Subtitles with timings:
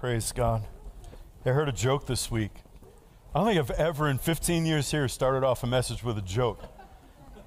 [0.00, 0.62] Praise God.
[1.44, 2.52] I heard a joke this week.
[3.34, 6.22] I don't think I've ever in 15 years here started off a message with a
[6.22, 6.58] joke.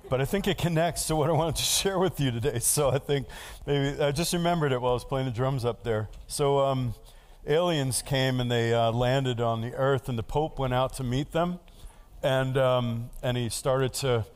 [0.07, 2.59] But I think it connects to what I wanted to share with you today.
[2.59, 3.25] So I think
[3.65, 6.09] maybe I just remembered it while I was playing the drums up there.
[6.27, 6.93] So um,
[7.47, 11.03] aliens came and they uh, landed on the earth, and the Pope went out to
[11.03, 11.59] meet them.
[12.21, 14.27] And, um, and he started to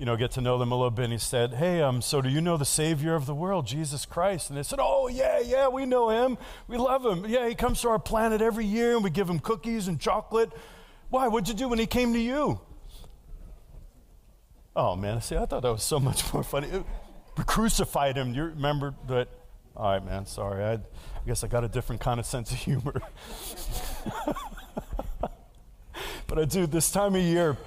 [0.00, 1.04] you know, get to know them a little bit.
[1.04, 4.06] And he said, Hey, um, so do you know the Savior of the world, Jesus
[4.06, 4.48] Christ?
[4.48, 6.38] And they said, Oh, yeah, yeah, we know him.
[6.66, 7.26] We love him.
[7.28, 10.50] Yeah, he comes to our planet every year and we give him cookies and chocolate.
[11.10, 11.28] Why?
[11.28, 12.62] What'd you do when he came to you?
[14.74, 16.68] Oh, man, see, I thought that was so much more funny.
[17.36, 18.32] We crucified him.
[18.32, 19.28] You remember that?
[19.76, 20.64] All right, man, sorry.
[20.64, 20.80] I, I
[21.26, 23.02] guess I got a different kind of sense of humor.
[26.26, 27.58] but I do, this time of year,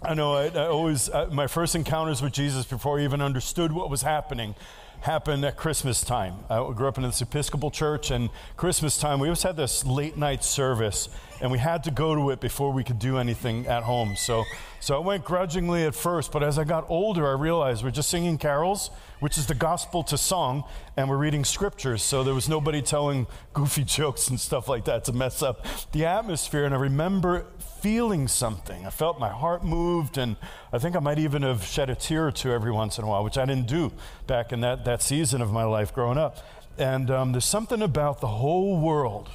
[0.00, 3.72] I know I, I always, uh, my first encounters with Jesus before I even understood
[3.72, 4.54] what was happening
[5.00, 6.34] happened at Christmas time.
[6.48, 10.16] I grew up in this Episcopal church, and Christmas time, we always had this late
[10.16, 11.08] night service,
[11.40, 14.16] and we had to go to it before we could do anything at home.
[14.16, 14.44] So,
[14.80, 18.10] so I went grudgingly at first, but as I got older, I realized we're just
[18.10, 20.64] singing carols, which is the gospel to song,
[20.96, 22.02] and we're reading scriptures.
[22.02, 26.06] So there was nobody telling goofy jokes and stuff like that to mess up the
[26.06, 26.64] atmosphere.
[26.64, 27.46] And I remember
[27.80, 28.86] feeling something.
[28.86, 30.36] I felt my heart moved, and
[30.72, 33.06] I think I might even have shed a tear or two every once in a
[33.06, 33.92] while, which I didn't do
[34.26, 36.38] back in that, that season of my life growing up.
[36.76, 39.30] And um, there's something about the whole world.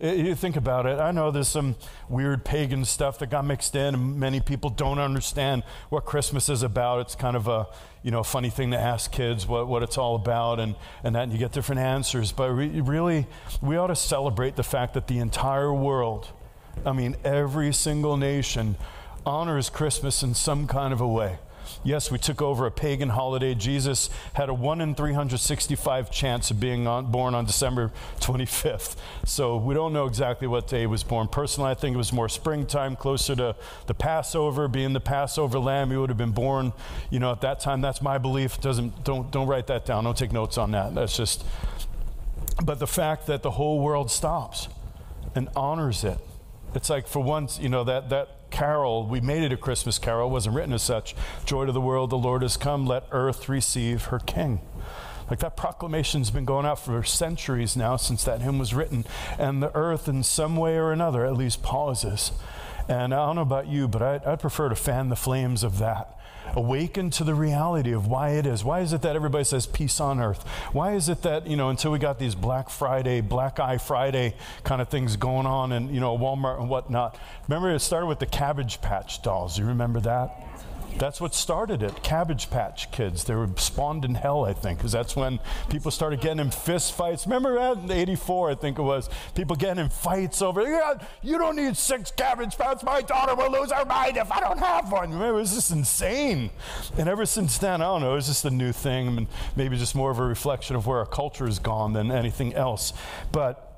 [0.00, 1.76] You think about it, I know there's some
[2.08, 6.62] weird pagan stuff that got mixed in, and many people don't understand what Christmas is
[6.62, 7.00] about.
[7.00, 7.68] It's kind of a
[8.02, 11.22] you know, funny thing to ask kids what, what it's all about, and, and that
[11.22, 12.32] and you get different answers.
[12.32, 13.26] But re- really,
[13.62, 16.28] we ought to celebrate the fact that the entire world
[16.84, 18.76] I mean, every single nation
[19.26, 21.38] honors Christmas in some kind of a way.
[21.82, 23.54] Yes, we took over a pagan holiday.
[23.54, 28.96] Jesus had a 1 in 365 chance of being on, born on December 25th.
[29.26, 31.28] So we don't know exactly what day he was born.
[31.28, 35.90] Personally, I think it was more springtime, closer to the Passover, being the Passover lamb.
[35.90, 36.72] He would have been born,
[37.10, 37.80] you know, at that time.
[37.80, 38.60] That's my belief.
[38.60, 40.04] Doesn't, don't, don't write that down.
[40.04, 40.94] Don't take notes on that.
[40.94, 41.44] That's just,
[42.64, 44.68] but the fact that the whole world stops
[45.34, 46.18] and honors it
[46.76, 50.30] it's like for once, you know, that, that carol, we made it a Christmas carol,
[50.30, 51.14] wasn't written as such.
[51.44, 54.60] Joy to the world, the Lord has come, let earth receive her king.
[55.28, 59.04] Like that proclamation's been going out for centuries now since that hymn was written.
[59.38, 62.32] And the earth, in some way or another, at least pauses.
[62.88, 65.78] And I don't know about you, but I'd, I'd prefer to fan the flames of
[65.78, 66.18] that
[66.54, 68.64] awaken to the reality of why it is.
[68.64, 70.46] Why is it that everybody says peace on earth?
[70.72, 74.34] Why is it that, you know, until we got these Black Friday, Black Eye Friday
[74.62, 77.18] kind of things going on and, you know, Walmart and whatnot?
[77.48, 79.58] Remember, it started with the Cabbage Patch dolls.
[79.58, 80.53] You remember that?
[80.98, 82.02] That's what started it.
[82.02, 83.24] Cabbage Patch Kids.
[83.24, 86.92] They were spawned in hell, I think, because that's when people started getting in fist
[86.94, 87.26] fights.
[87.26, 89.10] Remember that in '84, I think it was.
[89.34, 90.62] People getting in fights over.
[90.62, 92.82] Yeah, you don't need six Cabbage Patch.
[92.84, 95.10] My daughter will lose her mind if I don't have one.
[95.10, 96.50] Remember, it was just insane.
[96.96, 98.16] And ever since then, I don't know.
[98.16, 99.26] It's just a new thing, and
[99.56, 102.92] maybe just more of a reflection of where our culture has gone than anything else.
[103.32, 103.70] But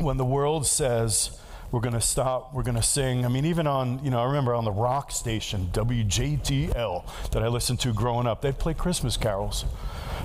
[0.00, 1.38] when the world says
[1.70, 2.54] we're going to stop.
[2.54, 3.24] We're going to sing.
[3.24, 7.48] I mean, even on, you know, I remember on the rock station, WJTL, that I
[7.48, 9.64] listened to growing up, they'd play Christmas carols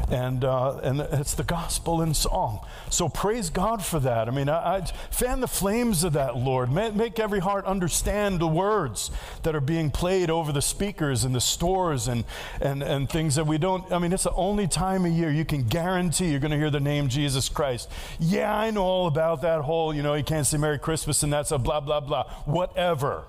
[0.10, 2.66] and uh, and it's the gospel in song.
[2.90, 4.28] So praise God for that.
[4.28, 6.72] I mean, I, I fan the flames of that, Lord.
[6.72, 9.12] Make, every heart understand the words
[9.44, 12.26] that are being played over the speakers in the stores and
[12.62, 13.92] and and things that we don't.
[13.92, 16.70] I mean, it's the only time of year you can guarantee you're going to hear
[16.70, 17.90] the name Jesus Christ.
[18.20, 19.94] Yeah, I know all about that whole.
[19.94, 22.30] You know, you can't say Merry Christmas and that's a blah blah blah.
[22.46, 23.26] Whatever.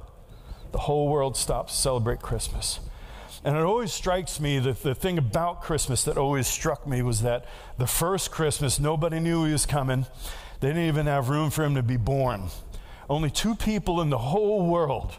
[0.72, 2.80] The whole world stops to celebrate Christmas.
[3.44, 7.20] And it always strikes me that the thing about Christmas that always struck me was
[7.22, 7.44] that
[7.76, 10.06] the first Christmas, nobody knew he was coming.
[10.60, 12.48] They didn't even have room for him to be born.
[13.08, 15.14] Only two people in the whole world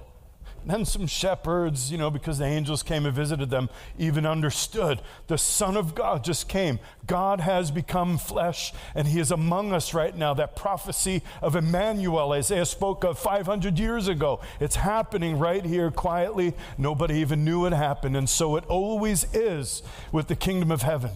[0.69, 5.37] then some shepherds, you know, because the angels came and visited them, even understood the
[5.37, 6.79] Son of God just came.
[7.05, 10.33] God has become flesh, and He is among us right now.
[10.33, 16.53] That prophecy of Emmanuel, Isaiah spoke of 500 years ago, it's happening right here quietly.
[16.78, 18.17] Nobody even knew it happened.
[18.17, 21.11] And so it always is with the kingdom of heaven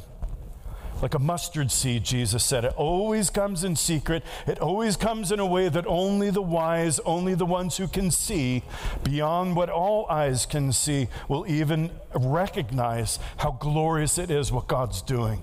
[1.01, 2.65] like a mustard seed, Jesus said.
[2.65, 4.23] It always comes in secret.
[4.47, 8.11] It always comes in a way that only the wise, only the ones who can
[8.11, 8.63] see
[9.03, 15.01] beyond what all eyes can see, will even recognize how glorious it is what God's
[15.01, 15.41] doing.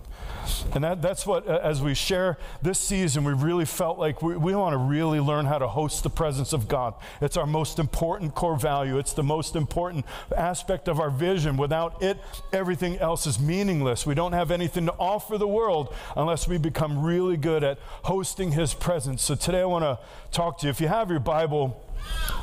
[0.75, 4.37] And that, that's what, uh, as we share this season, we really felt like we,
[4.37, 6.95] we want to really learn how to host the presence of God.
[7.21, 10.05] It's our most important core value, it's the most important
[10.37, 11.57] aspect of our vision.
[11.57, 12.19] Without it,
[12.53, 14.07] everything else is meaningless.
[14.07, 18.53] We don't have anything to offer the world unless we become really good at hosting
[18.53, 19.23] His presence.
[19.23, 19.99] So today I want to
[20.31, 20.71] talk to you.
[20.71, 21.83] If you have your Bible,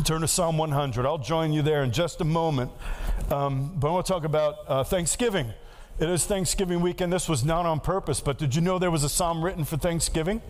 [0.03, 1.05] turn to Psalm 100.
[1.05, 2.71] I'll join you there in just a moment.
[3.29, 5.53] Um, but I want to talk about uh, Thanksgiving.
[5.99, 7.13] It is Thanksgiving weekend.
[7.13, 9.77] This was not on purpose, but did you know there was a psalm written for
[9.77, 10.41] Thanksgiving?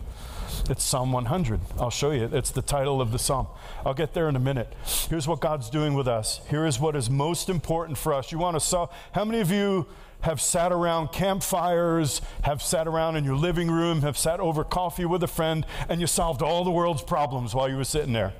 [0.70, 1.60] It's Psalm 100.
[1.78, 2.30] I'll show you.
[2.32, 3.48] It's the title of the psalm.
[3.84, 4.72] I'll get there in a minute.
[5.10, 6.40] Here's what God's doing with us.
[6.48, 8.32] Here is what is most important for us.
[8.32, 8.90] You want to solve.
[9.12, 9.86] How many of you
[10.22, 15.04] have sat around campfires, have sat around in your living room, have sat over coffee
[15.04, 18.32] with a friend, and you solved all the world's problems while you were sitting there?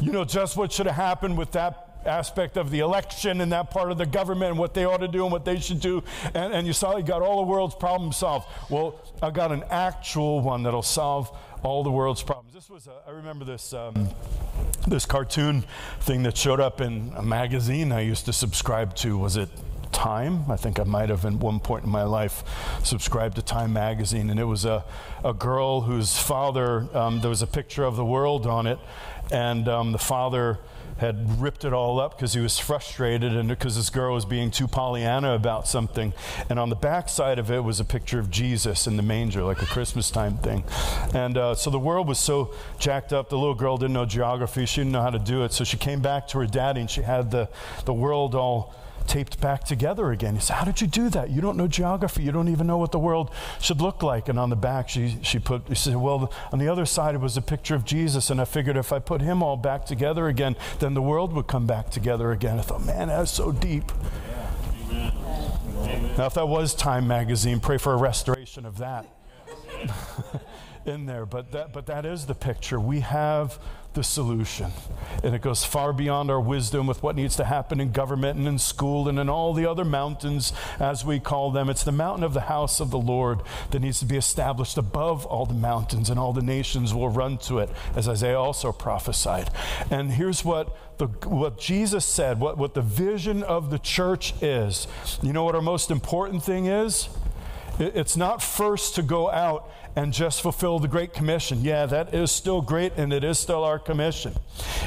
[0.00, 3.70] You know just what should have happened with that aspect of the election and that
[3.70, 6.02] part of the government and what they ought to do and what they should do.
[6.34, 8.48] And, and you saw you got all the world's problems solved.
[8.70, 11.30] Well, I got an actual one that'll solve
[11.62, 12.54] all the world's problems.
[12.54, 14.08] This was, a, I remember this, um,
[14.86, 15.64] this cartoon
[16.00, 19.18] thing that showed up in a magazine I used to subscribe to.
[19.18, 19.48] Was it
[19.90, 20.48] Time.
[20.50, 22.44] I think I might have, at one point in my life,
[22.84, 24.84] subscribed to Time magazine, and it was a,
[25.24, 28.78] a girl whose father, um, there was a picture of the world on it,
[29.32, 30.58] and um, the father
[30.98, 34.50] had ripped it all up because he was frustrated and because this girl was being
[34.50, 36.12] too Pollyanna about something.
[36.48, 39.42] And on the back side of it was a picture of Jesus in the manger,
[39.42, 40.64] like a Christmas time thing.
[41.14, 43.28] And uh, so the world was so jacked up.
[43.28, 45.52] The little girl didn't know geography, she didn't know how to do it.
[45.52, 47.48] So she came back to her daddy and she had the,
[47.84, 48.74] the world all
[49.08, 50.34] taped back together again.
[50.34, 51.30] He said, How did you do that?
[51.30, 52.22] You don't know geography.
[52.22, 54.28] You don't even know what the world should look like.
[54.28, 57.20] And on the back, she, she put, she said, Well, on the other side, it
[57.20, 58.30] was a picture of Jesus.
[58.30, 61.46] And I figured if I put him all back together again, then the world would
[61.46, 62.58] come back together again.
[62.58, 63.90] I thought, Man, that's so deep.
[64.90, 65.10] Yeah.
[66.16, 69.06] Now, if that was Time magazine, pray for a restoration of that.
[70.88, 72.80] in there, but that, but that is the picture.
[72.80, 73.58] We have
[73.94, 74.70] the solution.
[75.24, 78.46] And it goes far beyond our wisdom with what needs to happen in government and
[78.46, 81.68] in school and in all the other mountains, as we call them.
[81.68, 83.40] It's the mountain of the house of the Lord
[83.70, 87.38] that needs to be established above all the mountains, and all the nations will run
[87.38, 89.50] to it, as Isaiah also prophesied.
[89.90, 94.86] And here's what the, what Jesus said, what, what the vision of the church is.
[95.22, 97.08] You know what our most important thing is?
[97.80, 101.62] It's not first to go out and just fulfill the Great Commission.
[101.62, 104.34] Yeah, that is still great, and it is still our commission.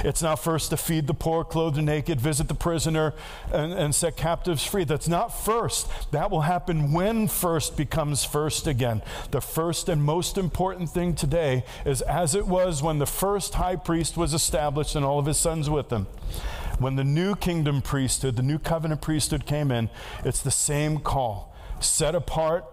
[0.04, 3.14] It's not first to feed the poor, clothe the naked, visit the prisoner,
[3.52, 4.84] and, and set captives free.
[4.84, 5.90] That's not first.
[6.12, 9.02] That will happen when first becomes first again.
[9.32, 13.76] The first and most important thing today is as it was when the first high
[13.76, 16.08] priest was established and all of his sons with him
[16.80, 19.90] when the new kingdom priesthood, the new covenant priesthood came in,
[20.26, 21.56] it's the same call.
[21.80, 22.66] Set apart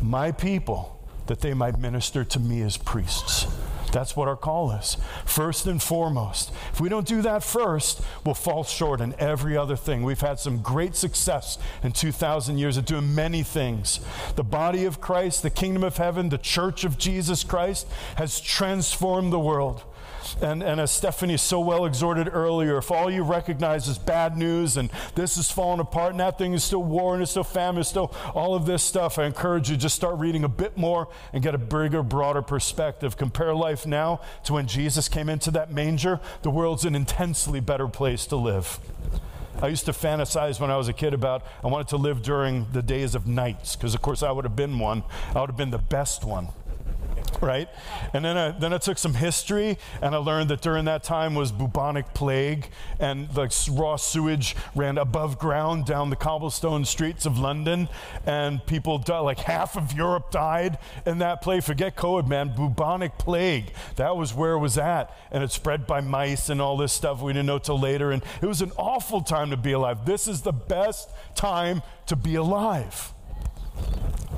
[0.00, 0.95] my people
[1.26, 3.46] that they might minister to me as priests.
[3.92, 4.96] That's what our call is.
[5.24, 6.52] First and foremost.
[6.72, 10.02] If we don't do that first, we'll fall short in every other thing.
[10.02, 14.00] We've had some great success in 2,000 years of doing many things.
[14.34, 17.86] The body of Christ, the kingdom of heaven, the church of Jesus Christ
[18.16, 19.82] has transformed the world.
[20.40, 24.76] And, and as Stephanie so well exhorted earlier, if all you recognize is bad news
[24.76, 27.80] and this is falling apart and that thing is still war and it's still famine,
[27.80, 31.08] it's still all of this stuff, I encourage you just start reading a bit more
[31.32, 33.16] and get a bigger, broader perspective.
[33.16, 36.20] Compare life now to when Jesus came into that manger.
[36.42, 38.78] The world's an intensely better place to live.
[39.62, 42.66] I used to fantasize when I was a kid about I wanted to live during
[42.72, 45.02] the days of knights because, of course, I would have been one.
[45.34, 46.48] I would have been the best one
[47.42, 47.68] right?
[48.12, 51.34] And then I, then I took some history and I learned that during that time
[51.34, 57.38] was bubonic plague and the raw sewage ran above ground down the cobblestone streets of
[57.38, 57.88] London
[58.24, 61.62] and people died, like half of Europe died in that plague.
[61.62, 63.72] Forget COVID, man, bubonic plague.
[63.96, 65.16] That was where it was at.
[65.30, 68.10] And it spread by mice and all this stuff we didn't know till later.
[68.10, 70.04] And it was an awful time to be alive.
[70.06, 73.12] This is the best time to be alive.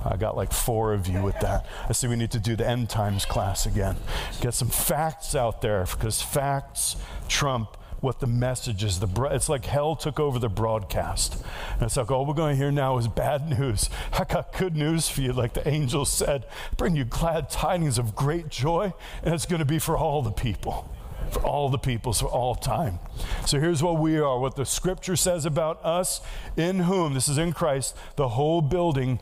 [0.04, 1.66] I got like four of you with that.
[1.88, 3.96] I see we need to do the end times class again.
[4.40, 6.96] Get some facts out there because facts
[7.28, 9.00] trump what the message is.
[9.00, 11.42] The it's like hell took over the broadcast.
[11.74, 13.90] And it's like all we're going to hear now is bad news.
[14.12, 16.46] I got good news for you, like the angel said.
[16.76, 20.32] Bring you glad tidings of great joy, and it's going to be for all the
[20.32, 20.92] people.
[21.30, 23.00] For all the peoples, for all time.
[23.44, 26.22] So here's what we are what the scripture says about us,
[26.56, 29.20] in whom, this is in Christ, the whole building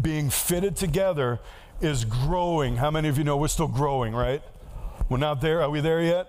[0.00, 1.40] being fitted together
[1.80, 2.76] is growing.
[2.76, 4.42] How many of you know we're still growing, right?
[5.08, 5.62] We're not there.
[5.62, 6.28] Are we there yet?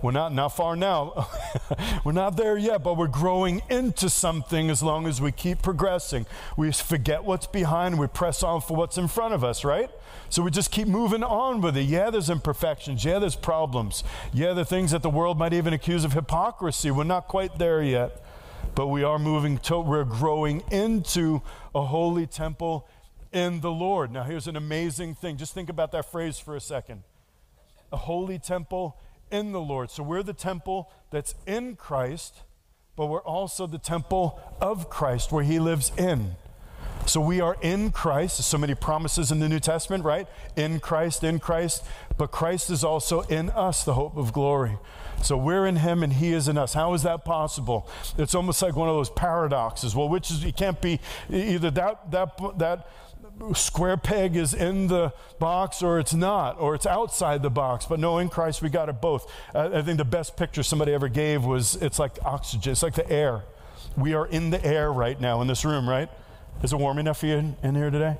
[0.00, 1.28] We're not not far now.
[2.04, 6.26] we're not there yet, but we're growing into something as long as we keep progressing.
[6.56, 9.90] We forget what's behind, we press on for what's in front of us, right?
[10.30, 11.82] So we just keep moving on with it.
[11.82, 13.04] Yeah, there's imperfections.
[13.04, 14.04] Yeah, there's problems.
[14.32, 16.90] Yeah, the things that the world might even accuse of hypocrisy.
[16.90, 18.22] We're not quite there yet,
[18.74, 21.42] but we are moving to, we're growing into
[21.74, 22.86] a holy temple
[23.32, 24.10] in the Lord.
[24.10, 25.36] Now, here's an amazing thing.
[25.36, 27.02] Just think about that phrase for a second
[27.90, 28.98] a holy temple
[29.30, 29.90] in the Lord.
[29.90, 32.42] So we're the temple that's in Christ,
[32.96, 36.36] but we're also the temple of Christ where He lives in.
[37.06, 38.36] So we are in Christ.
[38.42, 40.28] So many promises in the New Testament, right?
[40.56, 41.82] In Christ, in Christ.
[42.18, 44.76] But Christ is also in us, the hope of glory.
[45.22, 46.74] So we're in him and he is in us.
[46.74, 47.88] How is that possible?
[48.16, 49.94] It's almost like one of those paradoxes.
[49.94, 52.88] Well, which is, you can't be either that, that, that,
[53.54, 57.86] square peg is in the box or it's not, or it's outside the box.
[57.86, 59.30] But no, in Christ, we got it both.
[59.54, 63.08] I think the best picture somebody ever gave was it's like oxygen, it's like the
[63.10, 63.44] air.
[63.96, 66.08] We are in the air right now in this room, right?
[66.62, 68.16] Is it warm enough for you in here today?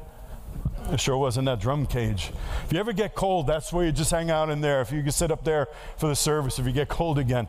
[0.90, 2.32] It sure was in that drum cage.
[2.64, 4.80] If you ever get cold, that's where you just hang out in there.
[4.80, 7.46] If you can sit up there for the service, if you get cold again.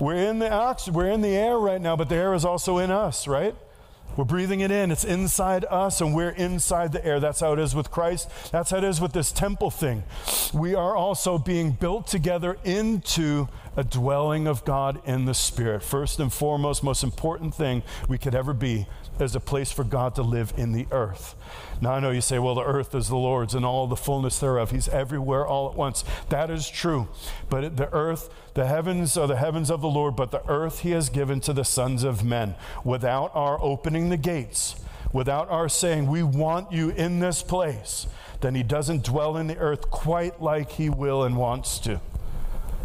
[0.00, 2.78] We're in the oxygen, we're in the air right now, but the air is also
[2.78, 3.54] in us, right?
[4.16, 4.92] We're breathing it in.
[4.92, 7.18] It's inside us, and we're inside the air.
[7.18, 8.30] That's how it is with Christ.
[8.52, 10.04] That's how it is with this temple thing.
[10.52, 15.82] We are also being built together into a dwelling of God in the Spirit.
[15.82, 18.86] First and foremost, most important thing we could ever be
[19.18, 21.34] as a place for God to live in the earth.
[21.80, 24.38] Now, I know you say, well, the earth is the Lord's and all the fullness
[24.38, 24.70] thereof.
[24.70, 26.04] He's everywhere all at once.
[26.28, 27.08] That is true.
[27.48, 30.92] But the earth, the heavens are the heavens of the Lord, but the earth he
[30.92, 32.54] has given to the sons of men.
[32.84, 34.76] Without our opening the gates,
[35.12, 38.06] without our saying, we want you in this place,
[38.40, 42.00] then he doesn't dwell in the earth quite like he will and wants to.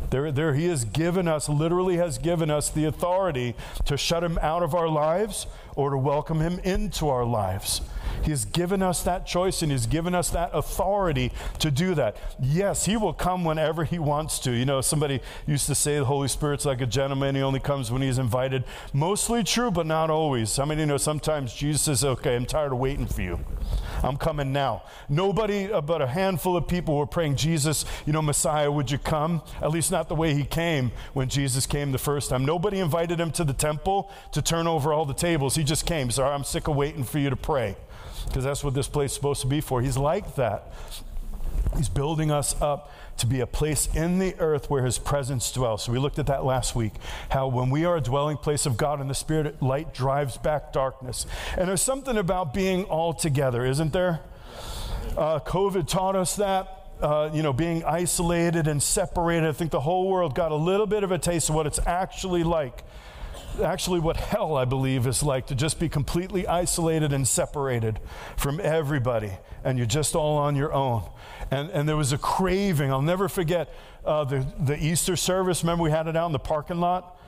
[0.09, 4.39] There, there, he has given us, literally has given us the authority to shut him
[4.41, 7.81] out of our lives or to welcome him into our lives.
[8.23, 12.17] He has given us that choice and He's given us that authority to do that.
[12.41, 14.51] Yes, He will come whenever He wants to.
[14.51, 17.91] You know, somebody used to say the Holy Spirit's like a gentleman, He only comes
[17.91, 18.63] when He's invited.
[18.93, 20.59] Mostly true, but not always.
[20.59, 23.39] I mean, you know, sometimes Jesus says, Okay, I'm tired of waiting for you.
[24.03, 24.83] I'm coming now.
[25.09, 28.97] Nobody uh, but a handful of people were praying, Jesus, you know, Messiah, would you
[28.97, 29.41] come?
[29.61, 32.45] At least not the way he came when Jesus came the first time.
[32.45, 35.55] Nobody invited him to the temple to turn over all the tables.
[35.55, 36.11] He just came.
[36.11, 37.75] Sorry, I'm sick of waiting for you to pray
[38.25, 39.81] because that's what this place is supposed to be for.
[39.81, 40.73] He's like that.
[41.77, 45.83] He's building us up to be a place in the earth where his presence dwells.
[45.83, 46.93] So we looked at that last week.
[47.29, 50.73] How when we are a dwelling place of God in the Spirit, light drives back
[50.73, 51.25] darkness.
[51.57, 54.21] And there's something about being all together, isn't there?
[55.17, 56.75] Uh, COVID taught us that.
[57.01, 59.47] Uh, you know, being isolated and separated.
[59.47, 61.79] I think the whole world got a little bit of a taste of what it's
[61.88, 62.83] actually like
[63.63, 67.99] actually what hell, I believe, is like to just be completely isolated and separated
[68.37, 69.31] from everybody,
[69.63, 71.03] and you're just all on your own.
[71.51, 72.91] And, and there was a craving.
[72.91, 73.73] I'll never forget
[74.05, 75.63] uh, the, the Easter service.
[75.63, 77.18] Remember, we had it out in the parking lot?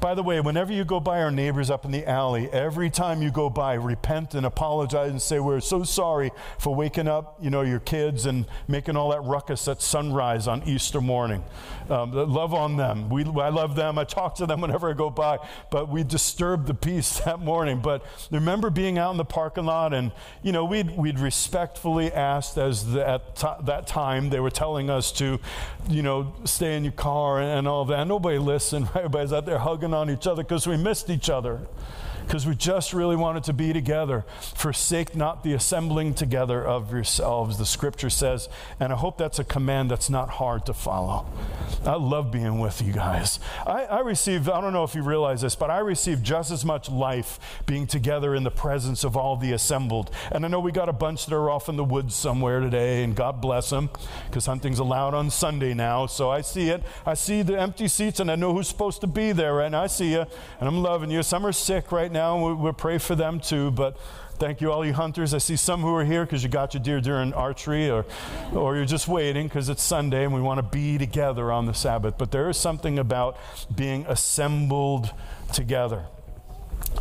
[0.00, 3.22] By the way, whenever you go by our neighbors up in the alley, every time
[3.22, 7.50] you go by, repent and apologize and say, We're so sorry for waking up, you
[7.50, 11.42] know, your kids and making all that ruckus at sunrise on Easter morning.
[11.88, 13.08] Um, love on them.
[13.08, 13.98] We, I love them.
[13.98, 15.38] I talk to them whenever I go by,
[15.70, 17.80] but we disturbed the peace that morning.
[17.80, 22.58] But remember being out in the parking lot and, you know, we'd, we'd respectfully asked
[22.58, 25.38] as the, at t- that time they were telling us to,
[25.88, 28.06] you know, stay in your car and, and all that.
[28.06, 28.88] Nobody listened.
[28.94, 31.60] Everybody's out there hugging on each other because we missed each other
[32.26, 34.24] because we just really wanted to be together.
[34.54, 38.48] Forsake not the assembling together of yourselves, the scripture says.
[38.80, 41.26] And I hope that's a command that's not hard to follow.
[41.84, 43.38] I love being with you guys.
[43.64, 46.64] I, I receive, I don't know if you realize this, but I receive just as
[46.64, 50.10] much life being together in the presence of all the assembled.
[50.32, 53.04] And I know we got a bunch that are off in the woods somewhere today,
[53.04, 53.88] and God bless them,
[54.28, 56.06] because hunting's allowed on Sunday now.
[56.06, 56.82] So I see it.
[57.04, 59.86] I see the empty seats, and I know who's supposed to be there, and I
[59.86, 60.26] see you,
[60.58, 61.22] and I'm loving you.
[61.22, 63.96] Some are sick right now, and we'll pray for them too, but
[64.38, 65.32] Thank you, all you hunters.
[65.32, 68.04] I see some who are here because you got your deer during archery, or,
[68.52, 71.72] or you're just waiting because it's Sunday and we want to be together on the
[71.72, 72.18] Sabbath.
[72.18, 73.38] But there is something about
[73.74, 75.10] being assembled
[75.54, 76.04] together.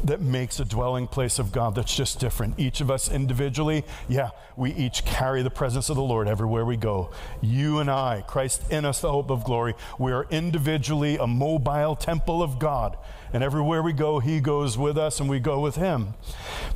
[0.04, 2.60] that makes a dwelling place of God that's just different.
[2.60, 6.78] Each of us individually, yeah, we each carry the presence of the Lord everywhere we
[6.78, 7.12] go.
[7.42, 11.96] You and I, Christ in us, the hope of glory, we are individually a mobile
[11.96, 12.98] temple of God.
[13.36, 16.14] And everywhere we go, He goes with us and we go with Him.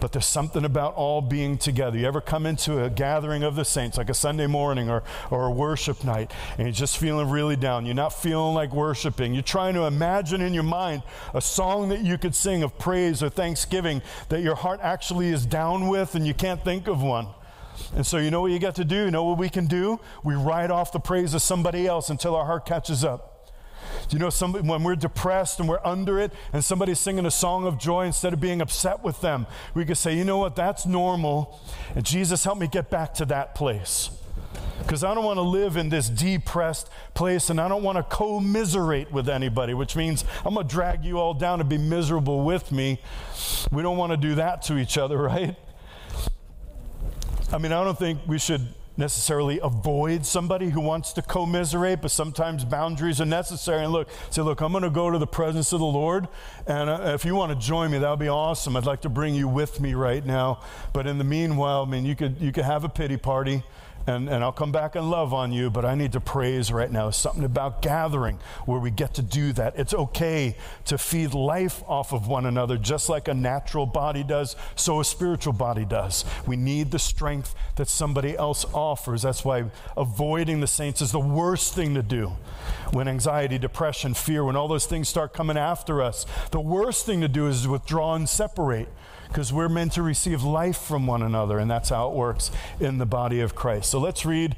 [0.02, 1.98] But there's something about all being together.
[1.98, 5.46] You ever come into a gathering of the saints, like a Sunday morning or, or
[5.46, 7.86] a worship night, and you're just feeling really down?
[7.86, 9.34] You're not feeling like worshiping.
[9.34, 13.24] You're trying to imagine in your mind a song that you could sing of praise
[13.24, 17.28] or thanksgiving that your heart actually is down with, and you can't think of one.
[17.96, 19.06] And so, you know what you got to do?
[19.06, 19.98] You know what we can do?
[20.26, 23.29] We write off the praise of somebody else until our heart catches up.
[24.10, 27.66] You know somebody, when we're depressed and we're under it and somebody's singing a song
[27.66, 30.86] of joy instead of being upset with them, we can say, you know what, that's
[30.86, 31.60] normal.
[31.96, 34.10] And Jesus, help me get back to that place.
[34.80, 38.04] Because I don't want to live in this depressed place and I don't want to
[38.04, 42.44] commiserate with anybody, which means I'm going to drag you all down and be miserable
[42.44, 43.00] with me.
[43.72, 45.56] We don't want to do that to each other, right?
[47.52, 48.68] I mean, I don't think we should
[49.00, 53.84] necessarily avoid somebody who wants to commiserate, but sometimes boundaries are necessary.
[53.84, 56.28] And look, say, look, I'm going to go to the presence of the Lord,
[56.68, 58.76] and uh, if you want to join me, that would be awesome.
[58.76, 60.62] I'd like to bring you with me right now.
[60.94, 63.64] But in the meanwhile, I mean, you could you could have a pity party
[64.10, 66.92] and, and I'll come back and love on you, but I need to praise right
[66.92, 67.10] now.
[67.12, 69.78] something about gathering where we get to do that.
[69.78, 74.56] It's okay to feed life off of one another, just like a natural body does,
[74.76, 76.26] so a spiritual body does.
[76.48, 78.89] We need the strength that somebody else offers.
[78.96, 79.66] That's why
[79.96, 82.34] avoiding the saints is the worst thing to do.
[82.92, 87.22] When anxiety, depression, fear, when all those things start coming after us, the worst thing
[87.22, 88.90] to do is withdraw and separate
[89.28, 92.98] because we're meant to receive life from one another, and that's how it works in
[92.98, 93.90] the body of Christ.
[93.90, 94.56] So let's read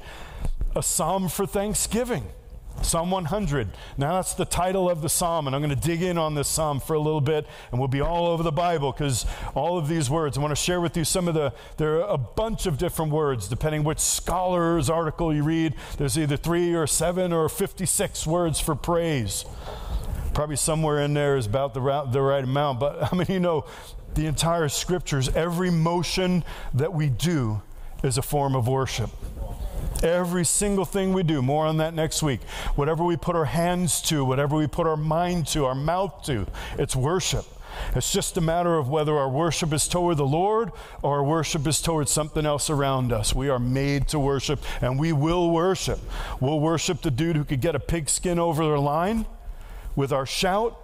[0.74, 2.24] a psalm for thanksgiving.
[2.82, 3.68] Psalm 100.
[3.96, 6.48] Now, that's the title of the psalm, and I'm going to dig in on this
[6.48, 9.24] psalm for a little bit, and we'll be all over the Bible because
[9.54, 12.14] all of these words, I want to share with you some of the, there are
[12.14, 15.74] a bunch of different words, depending which scholar's article you read.
[15.96, 19.44] There's either three or seven or 56 words for praise.
[20.34, 23.40] Probably somewhere in there is about the right, the right amount, but I mean, you
[23.40, 23.66] know,
[24.14, 27.62] the entire scriptures, every motion that we do
[28.02, 29.10] is a form of worship.
[30.02, 32.42] Every single thing we do, more on that next week.
[32.74, 36.46] Whatever we put our hands to, whatever we put our mind to, our mouth to,
[36.78, 37.44] it's worship.
[37.94, 41.66] It's just a matter of whether our worship is toward the Lord or our worship
[41.66, 43.34] is toward something else around us.
[43.34, 46.00] We are made to worship and we will worship.
[46.40, 49.26] We'll worship the dude who could get a pigskin over their line
[49.94, 50.81] with our shout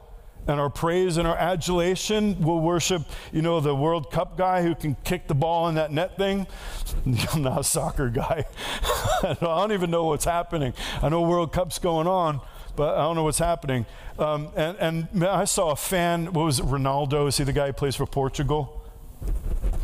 [0.48, 2.36] and our praise and our adulation.
[2.40, 3.02] We'll worship,
[3.32, 6.46] you know, the World Cup guy who can kick the ball in that net thing.
[7.32, 8.46] I'm not a soccer guy.
[9.22, 10.72] I don't even know what's happening.
[11.02, 12.40] I know World Cup's going on,
[12.74, 13.84] but I don't know what's happening.
[14.18, 14.76] Um, and,
[15.12, 17.28] and I saw a fan, what was it, Ronaldo?
[17.28, 18.74] Is he the guy who plays for Portugal?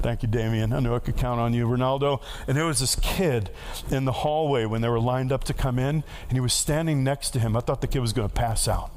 [0.01, 0.73] Thank you, Damien.
[0.73, 2.23] I knew I could count on you, Ronaldo.
[2.47, 3.51] And there was this kid
[3.91, 7.05] in the hallway when they were lined up to come in, and he was standing
[7.05, 7.57] next to him.
[7.57, 8.91] I thought the kid was going to pass out.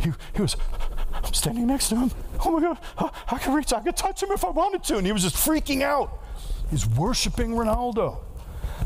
[0.00, 0.56] He, he was
[1.12, 2.10] I'm standing next to him.
[2.44, 4.96] Oh my God, oh, I could reach, I could touch him if I wanted to.
[4.96, 6.18] And he was just freaking out.
[6.70, 8.18] He's worshiping Ronaldo.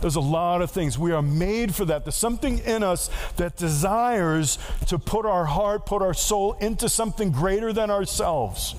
[0.00, 0.98] There's a lot of things.
[0.98, 2.04] We are made for that.
[2.04, 4.58] There's something in us that desires
[4.88, 8.74] to put our heart, put our soul into something greater than ourselves.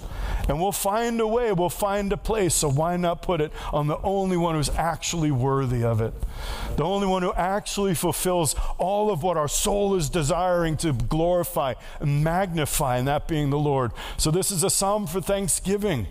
[0.47, 2.53] And we'll find a way, we'll find a place.
[2.53, 6.13] So why not put it on the only one who's actually worthy of it?
[6.77, 11.75] The only one who actually fulfills all of what our soul is desiring to glorify
[11.99, 13.91] and magnify, and that being the Lord.
[14.17, 16.07] So this is a psalm for thanksgiving,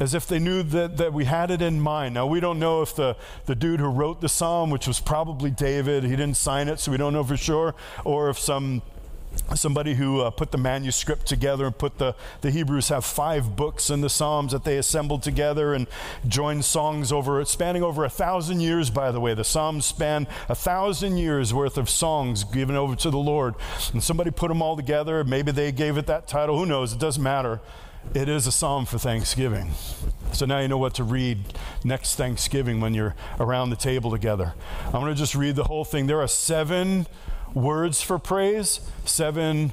[0.00, 2.14] as if they knew that, that we had it in mind.
[2.14, 3.16] Now, we don't know if the,
[3.46, 6.90] the dude who wrote the psalm, which was probably David, he didn't sign it, so
[6.90, 8.82] we don't know for sure, or if some
[9.54, 13.90] somebody who uh, put the manuscript together and put the, the Hebrews have five books
[13.90, 15.86] in the Psalms that they assembled together and
[16.26, 19.34] joined songs over spanning over a thousand years, by the way.
[19.34, 23.54] The Psalms span a thousand years worth of songs given over to the Lord.
[23.92, 25.24] And somebody put them all together.
[25.24, 26.58] Maybe they gave it that title.
[26.58, 26.92] Who knows?
[26.92, 27.60] It doesn't matter.
[28.14, 29.72] It is a psalm for Thanksgiving.
[30.32, 31.38] So now you know what to read
[31.84, 34.54] next Thanksgiving when you're around the table together.
[34.86, 36.06] I'm going to just read the whole thing.
[36.06, 37.06] There are seven
[37.54, 39.72] words for praise, seven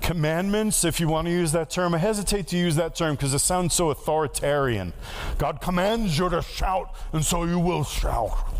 [0.00, 1.94] commandments, if you want to use that term.
[1.94, 4.92] I hesitate to use that term because it sounds so authoritarian.
[5.38, 8.54] God commands you to shout, and so you will shout.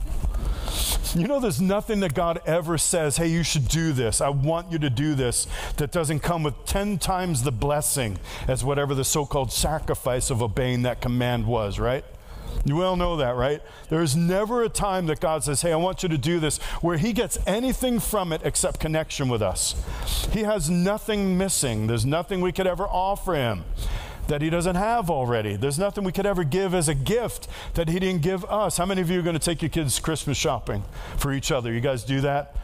[1.15, 4.21] You know, there's nothing that God ever says, hey, you should do this.
[4.21, 8.63] I want you to do this, that doesn't come with 10 times the blessing as
[8.63, 12.05] whatever the so called sacrifice of obeying that command was, right?
[12.65, 13.63] You well know that, right?
[13.89, 16.59] There is never a time that God says, Hey, I want you to do this,
[16.81, 19.75] where He gets anything from it except connection with us.
[20.33, 23.65] He has nothing missing, there's nothing we could ever offer Him.
[24.27, 25.57] that He doesn't have already.
[25.57, 28.77] There's nothing we could ever give as a gift that He didn't give us.
[28.77, 30.85] How many of you are going to take your kids Christmas shopping
[31.17, 31.73] for each other?
[31.73, 32.55] You guys do that?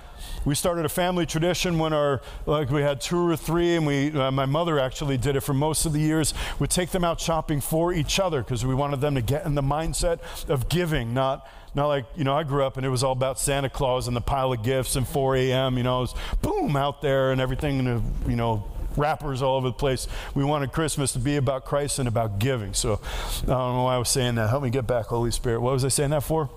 [0.45, 4.13] We started a family tradition when our, like we had two or three, and we,
[4.13, 6.35] uh, my mother actually did it for most of the years.
[6.59, 9.55] We'd take them out shopping for each other because we wanted them to get in
[9.55, 13.03] the mindset of giving, not, not like, you know, I grew up and it was
[13.03, 16.03] all about Santa Claus and the pile of gifts and 4 a.m., you know, it
[16.03, 18.65] was boom out there and everything, and, you know,
[18.97, 20.07] wrappers all over the place.
[20.35, 22.75] We wanted Christmas to be about Christ and about giving.
[22.75, 23.01] So
[23.43, 24.51] I don't know why I was saying that.
[24.51, 25.61] Help me get back, Holy Spirit.
[25.61, 26.51] What was I saying that for?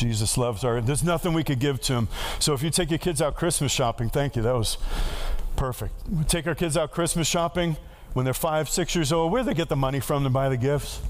[0.00, 0.80] Jesus loves our.
[0.80, 2.08] There's nothing we could give to him.
[2.38, 4.40] So if you take your kids out Christmas shopping, thank you.
[4.40, 4.78] That was
[5.56, 5.92] perfect.
[6.08, 7.76] We take our kids out Christmas shopping
[8.14, 9.30] when they're five, six years old.
[9.30, 11.00] Where do they get the money from to buy the gifts?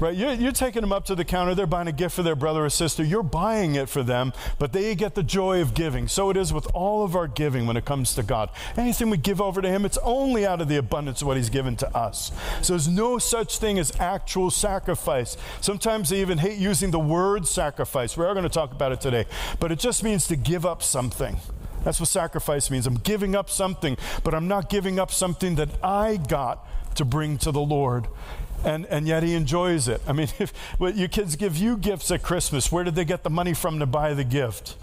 [0.00, 0.14] Right?
[0.14, 1.54] You're, you're, taking them up to the counter.
[1.54, 3.02] They're buying a gift for their brother or sister.
[3.02, 6.08] You're buying it for them, but they get the joy of giving.
[6.08, 8.50] So it is with all of our giving when it comes to God.
[8.76, 11.50] Anything we give over to Him, it's only out of the abundance of what He's
[11.50, 12.32] given to us.
[12.60, 15.36] So there's no such thing as actual sacrifice.
[15.60, 18.16] Sometimes they even hate using the word sacrifice.
[18.16, 19.26] We are going to talk about it today,
[19.58, 21.38] but it just means to give up something.
[21.84, 22.86] That's what sacrifice means.
[22.86, 27.38] I'm giving up something, but I'm not giving up something that I got to bring
[27.38, 28.06] to the Lord
[28.64, 30.00] and, and yet he enjoys it.
[30.06, 33.22] I mean, if well, your kids give you gifts at Christmas, where did they get
[33.22, 34.76] the money from to buy the gift?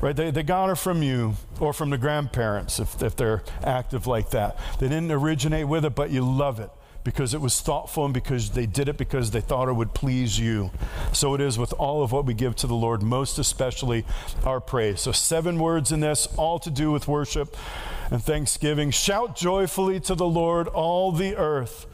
[0.00, 0.14] Right?
[0.14, 4.30] They, they got it from you or from the grandparents if, if they're active like
[4.30, 4.58] that.
[4.78, 6.70] They didn't originate with it, but you love it
[7.06, 10.40] because it was thoughtful and because they did it because they thought it would please
[10.40, 10.72] you.
[11.12, 14.04] So it is with all of what we give to the Lord, most especially
[14.44, 15.00] our praise.
[15.00, 17.56] So, seven words in this, all to do with worship
[18.10, 18.90] and thanksgiving.
[18.90, 21.86] Shout joyfully to the Lord, all the earth.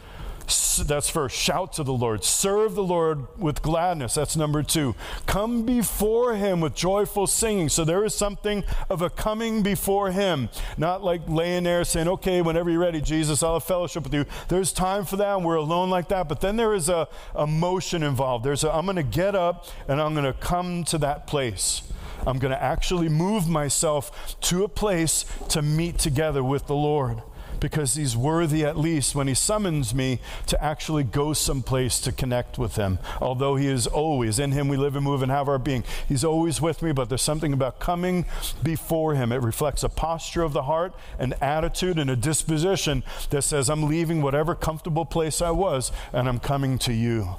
[0.87, 1.37] That's first.
[1.37, 2.25] Shout to the Lord.
[2.25, 4.15] Serve the Lord with gladness.
[4.15, 4.95] That's number two.
[5.27, 7.69] Come before Him with joyful singing.
[7.69, 10.49] So there is something of a coming before Him.
[10.77, 14.25] Not like laying there saying, okay, whenever you're ready, Jesus, I'll have fellowship with you.
[14.49, 16.29] There's time for that, and we're alone like that.
[16.29, 18.45] But then there is a, a motion involved.
[18.45, 21.83] There's a, I'm going to get up and I'm going to come to that place.
[22.27, 27.23] I'm going to actually move myself to a place to meet together with the Lord
[27.63, 32.59] because he's worthy, at least when he summons me, to actually go someplace to connect
[32.59, 32.99] with him.
[33.21, 35.85] Although he is always in him, we live and move and have our being.
[36.09, 38.27] He's always with me, but there's something about coming
[38.65, 39.31] before him.
[39.31, 43.85] It reflects a posture of the heart, an attitude, and a disposition that says, I'm
[43.85, 47.37] leaving whatever comfortable place I was and I'm coming to you.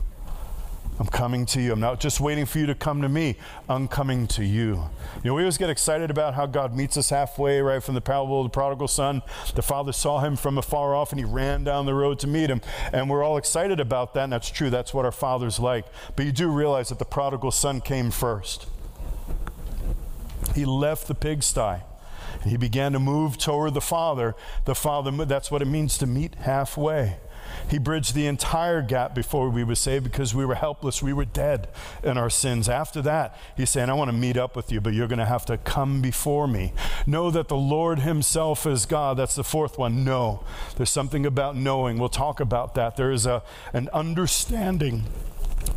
[0.99, 1.73] I'm coming to you.
[1.73, 3.38] I'm not just waiting for you to come to me.
[3.67, 4.89] I'm coming to you.
[5.23, 8.01] You know, we always get excited about how God meets us halfway, right from the
[8.01, 9.23] parable of the prodigal son.
[9.56, 12.49] The father saw him from afar off and he ran down the road to meet
[12.49, 12.62] him.
[12.91, 14.69] And we're all excited about that, and that's true.
[14.69, 15.86] That's what our father's like.
[16.15, 18.67] But you do realize that the prodigal son came first.
[20.53, 21.82] He left the pigsty.
[22.45, 24.36] He began to move toward the Father.
[24.65, 27.17] The Father, that's what it means to meet halfway.
[27.69, 31.01] He bridged the entire gap before we were saved because we were helpless.
[31.01, 31.67] We were dead
[32.03, 32.69] in our sins.
[32.69, 35.25] After that, he's saying, I want to meet up with you, but you're going to
[35.25, 36.73] have to come before me.
[37.05, 39.17] Know that the Lord himself is God.
[39.17, 40.03] That's the fourth one.
[40.03, 40.43] Know.
[40.75, 41.97] There's something about knowing.
[41.97, 42.97] We'll talk about that.
[42.97, 45.03] There is a, an understanding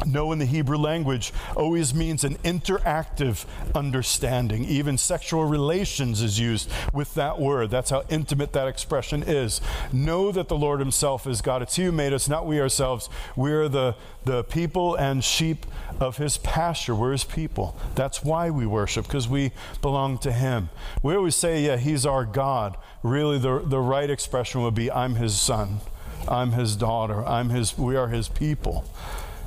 [0.06, 3.44] Know in the Hebrew language always means an interactive
[3.74, 4.64] understanding.
[4.64, 7.70] Even sexual relations is used with that word.
[7.70, 9.60] That's how intimate that expression is.
[9.92, 11.62] Know that the Lord Himself is God.
[11.62, 13.08] It's He who made us, not we ourselves.
[13.34, 15.66] We are the, the people and sheep
[15.98, 16.94] of His pasture.
[16.94, 17.76] We're His people.
[17.94, 19.50] That's why we worship, because we
[19.82, 20.68] belong to Him.
[21.02, 22.76] We always say, yeah, He's our God.
[23.02, 25.80] Really, the, the right expression would be, I'm His son.
[26.28, 27.24] I'm His daughter.
[27.24, 28.84] I'm His, we are His people.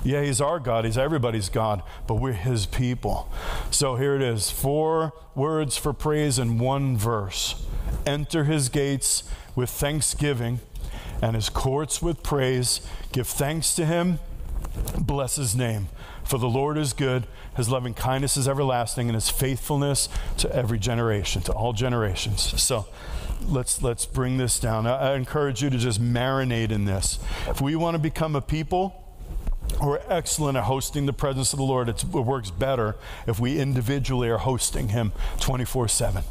[0.03, 0.85] Yeah, He's our God.
[0.85, 3.31] He's everybody's God, but we're His people.
[3.71, 7.65] So here it is four words for praise in one verse.
[8.05, 9.23] Enter His gates
[9.55, 10.59] with thanksgiving
[11.21, 12.81] and His courts with praise.
[13.12, 14.19] Give thanks to Him.
[14.97, 15.89] Bless His name.
[16.23, 17.25] For the Lord is good,
[17.57, 20.07] His loving kindness is everlasting, and His faithfulness
[20.38, 22.62] to every generation, to all generations.
[22.62, 22.85] So,
[23.47, 24.85] let's let's bring this down.
[24.85, 27.19] I, I, encourage you to just marinate in this.
[27.47, 29.09] If we want to become a people
[29.82, 31.89] we're excellent at hosting the presence of the Lord.
[31.89, 32.95] It's, it works better
[33.27, 36.23] if we individually are hosting Him 24 7.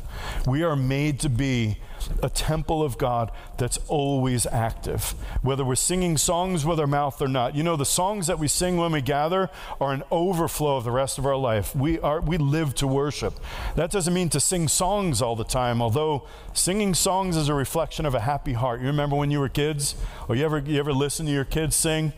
[0.47, 1.79] We are made to be
[2.23, 7.29] a temple of God that's always active, whether we're singing songs with our mouth or
[7.29, 7.55] not.
[7.55, 10.91] You know, the songs that we sing when we gather are an overflow of the
[10.91, 11.75] rest of our life.
[11.75, 13.39] We, are, we live to worship.
[13.77, 18.07] That doesn't mean to sing songs all the time, although singing songs is a reflection
[18.07, 18.81] of a happy heart.
[18.81, 19.95] You remember when you were kids?
[20.29, 22.13] Or you ever, you ever listen to your kids sing?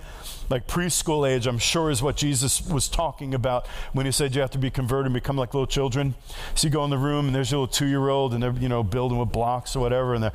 [0.51, 4.41] Like preschool age, I'm sure is what Jesus was talking about when he said you
[4.41, 6.17] have to be converted and become like little children.
[6.57, 8.53] So you go in the room and there's your little two year old and they're,
[8.53, 10.25] you know, building with blocks or whatever, and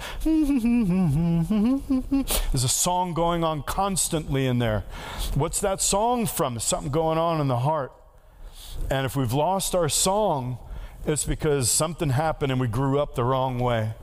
[2.51, 4.85] there's a song going on constantly in there.
[5.33, 6.57] What's that song from?
[6.59, 7.91] Something going on in the heart.
[8.89, 10.59] And if we've lost our song,
[11.05, 13.93] it's because something happened and we grew up the wrong way.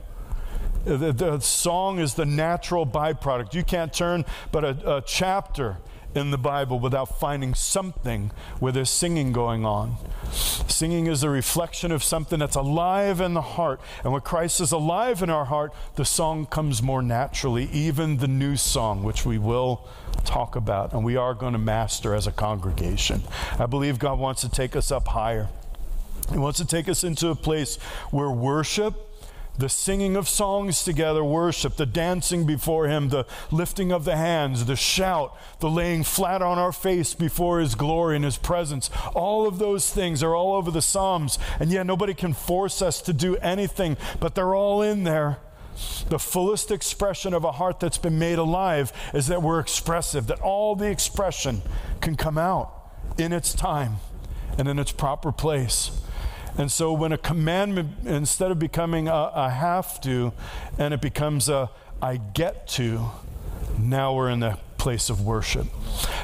[0.85, 3.53] The, the song is the natural byproduct.
[3.53, 5.77] You can't turn but a, a chapter
[6.15, 9.97] in the Bible without finding something where there's singing going on.
[10.31, 13.79] Singing is a reflection of something that's alive in the heart.
[14.03, 18.27] And when Christ is alive in our heart, the song comes more naturally, even the
[18.27, 19.87] new song, which we will
[20.25, 23.23] talk about and we are going to master as a congregation.
[23.59, 25.49] I believe God wants to take us up higher.
[26.31, 27.75] He wants to take us into a place
[28.11, 29.12] where worship
[29.57, 34.65] the singing of songs together, worship, the dancing before Him, the lifting of the hands,
[34.65, 38.89] the shout, the laying flat on our face before His glory and His presence.
[39.13, 41.37] All of those things are all over the Psalms.
[41.59, 45.37] And yet, nobody can force us to do anything, but they're all in there.
[46.09, 50.39] The fullest expression of a heart that's been made alive is that we're expressive, that
[50.39, 51.61] all the expression
[52.01, 52.73] can come out
[53.17, 53.97] in its time
[54.57, 55.99] and in its proper place.
[56.57, 60.33] And so when a commandment, instead of becoming a, a have to,
[60.77, 61.69] and it becomes a
[62.01, 63.09] I get to,
[63.79, 65.67] now we're in the place of worship.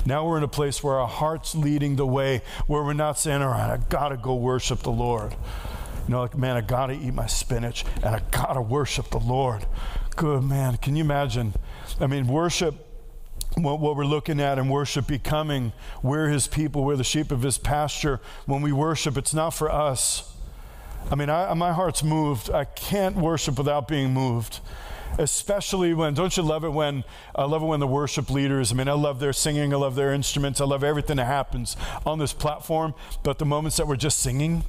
[0.06, 3.42] Now we're in a place where our heart's leading the way, where we're not saying,
[3.42, 5.32] all right, I gotta go worship the Lord.
[6.08, 9.66] You know, like, man, I gotta eat my spinach and I gotta worship the Lord.
[10.16, 10.78] Good, man.
[10.78, 11.54] Can you imagine?
[12.00, 12.89] I mean, worship
[13.56, 17.58] what, we're looking at in worship becoming we're his people we're the sheep of his
[17.58, 18.20] pasture.
[18.46, 20.34] When we worship it's not for us.
[21.12, 22.50] I mean I, my heart's moved.
[22.52, 24.60] I can't worship without being moved
[25.18, 27.04] especially when don't you love it when
[27.36, 29.96] i love it when the worship leaders i mean i love their singing i love
[29.96, 33.96] their instruments i love everything that happens on this platform but the moments that we're
[33.96, 34.64] just singing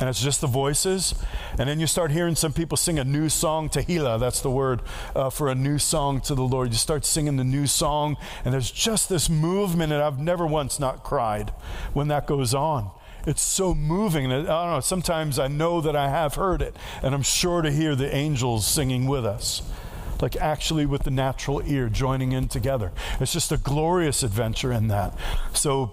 [0.00, 1.14] and it's just the voices.
[1.58, 4.82] And then you start hearing some people sing a new song, Tehillah, that's the word
[5.14, 6.70] uh, for a new song to the Lord.
[6.70, 10.80] You start singing the new song, and there's just this movement, and I've never once
[10.80, 11.50] not cried
[11.92, 12.90] when that goes on.
[13.26, 14.30] It's so moving.
[14.30, 17.70] I don't know, sometimes I know that I have heard it, and I'm sure to
[17.70, 19.62] hear the angels singing with us
[20.20, 22.92] like actually with the natural ear joining in together.
[23.20, 25.18] It's just a glorious adventure in that.
[25.52, 25.92] So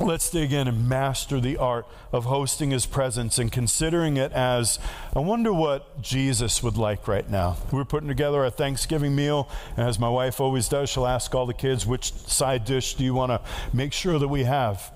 [0.00, 4.78] let's dig in and master the art of hosting his presence and considering it as
[5.14, 7.56] I wonder what Jesus would like right now.
[7.70, 11.46] We're putting together a Thanksgiving meal, and as my wife always does, she'll ask all
[11.46, 13.40] the kids, which side dish do you want to
[13.72, 14.92] make sure that we have?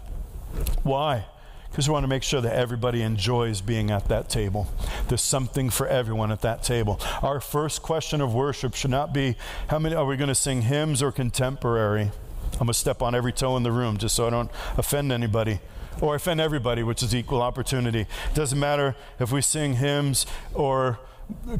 [0.83, 1.27] Why?
[1.70, 4.68] Because we want to make sure that everybody enjoys being at that table.
[5.09, 7.01] There's something for everyone at that table.
[7.20, 9.37] Our first question of worship should not be
[9.68, 12.12] how many are we going to sing hymns or contemporary?
[12.55, 15.11] I'm going to step on every toe in the room just so I don't offend
[15.11, 15.61] anybody
[16.01, 18.01] or offend everybody, which is equal opportunity.
[18.03, 21.01] It doesn't matter if we sing hymns or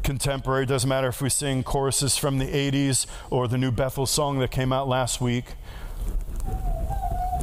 [0.03, 4.05] contemporary, it doesn't matter if we sing choruses from the 80s or the new Bethel
[4.05, 5.45] song that came out last week.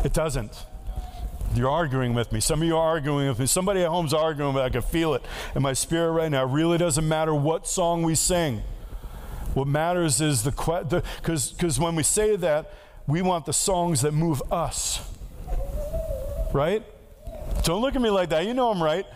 [0.05, 0.67] It doesn't.
[1.55, 2.41] You're arguing with me.
[2.41, 3.47] Some of you are arguing with me.
[3.47, 4.67] Somebody at home's arguing with me.
[4.67, 5.23] I can feel it
[5.55, 6.45] in my spirit right now.
[6.45, 8.63] It really doesn't matter what song we sing.
[9.53, 12.73] What matters is the because because when we say that,
[13.07, 15.01] we want the songs that move us.
[16.53, 16.83] Right?
[17.65, 18.47] Don't look at me like that.
[18.47, 19.07] You know I'm right.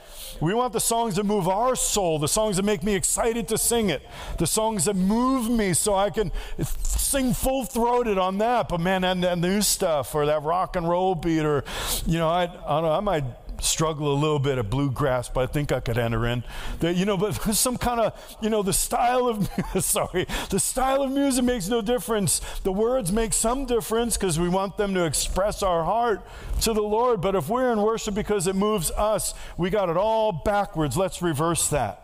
[0.41, 3.59] We want the songs that move our soul, the songs that make me excited to
[3.59, 4.03] sing it,
[4.39, 6.31] the songs that move me so I can
[6.63, 8.69] sing full throated on that.
[8.69, 11.65] But man, that, that new stuff or that rock and roll beat, or,
[12.05, 13.25] you know, I, I don't know, I might
[13.61, 16.45] struggle a little bit at bluegrass, but I think I could enter in.
[16.81, 19.49] You know, but some kind of, you know, the style of,
[19.85, 22.41] sorry, the style of music makes no difference.
[22.63, 26.27] The words make some difference because we want them to express our heart
[26.63, 27.21] to the Lord.
[27.21, 30.97] But if we're in worship because it moves us, we got it all backwards.
[30.97, 32.03] Let's reverse that.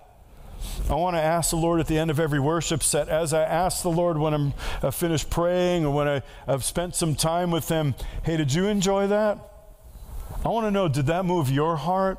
[0.88, 3.42] I want to ask the Lord at the end of every worship set, as I
[3.42, 7.50] ask the Lord when I'm uh, finished praying or when I, I've spent some time
[7.50, 9.51] with Him, hey, did you enjoy that?
[10.44, 12.18] I want to know did that move your heart?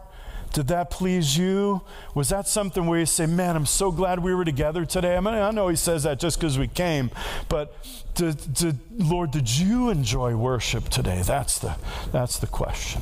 [0.54, 1.82] Did that please you?
[2.14, 5.18] Was that something where you say, Man, I'm so glad we were together today?
[5.18, 7.10] I mean, I know he says that just because we came,
[7.50, 7.76] but
[8.14, 11.24] did, did, Lord, did you enjoy worship today?
[11.26, 11.76] That's the,
[12.12, 13.02] that's the question.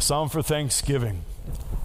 [0.00, 1.22] Psalm for Thanksgiving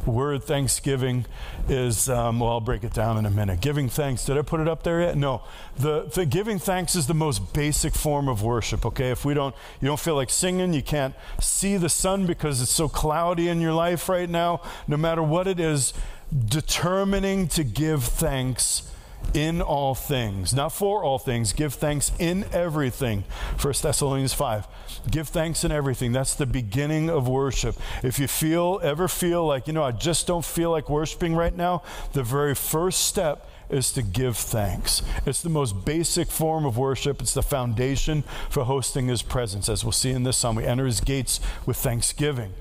[0.07, 1.25] word thanksgiving
[1.69, 3.61] is, um, well, I'll break it down in a minute.
[3.61, 5.17] Giving thanks, did I put it up there yet?
[5.17, 5.43] No.
[5.77, 9.11] The, the giving thanks is the most basic form of worship, okay?
[9.11, 12.71] If we don't, you don't feel like singing, you can't see the sun because it's
[12.71, 15.93] so cloudy in your life right now, no matter what it is,
[16.47, 18.83] determining to give thanks
[19.33, 21.53] in all things, not for all things.
[21.53, 23.23] Give thanks in everything.
[23.61, 24.67] 1 Thessalonians 5.
[25.11, 26.11] Give thanks in everything.
[26.11, 27.75] That's the beginning of worship.
[28.03, 31.55] If you feel, ever feel like, you know, I just don't feel like worshiping right
[31.55, 35.01] now, the very first step is to give thanks.
[35.25, 37.21] It's the most basic form of worship.
[37.21, 39.67] It's the foundation for hosting His presence.
[39.69, 42.53] As we'll see in this psalm, we enter His gates with thanksgiving.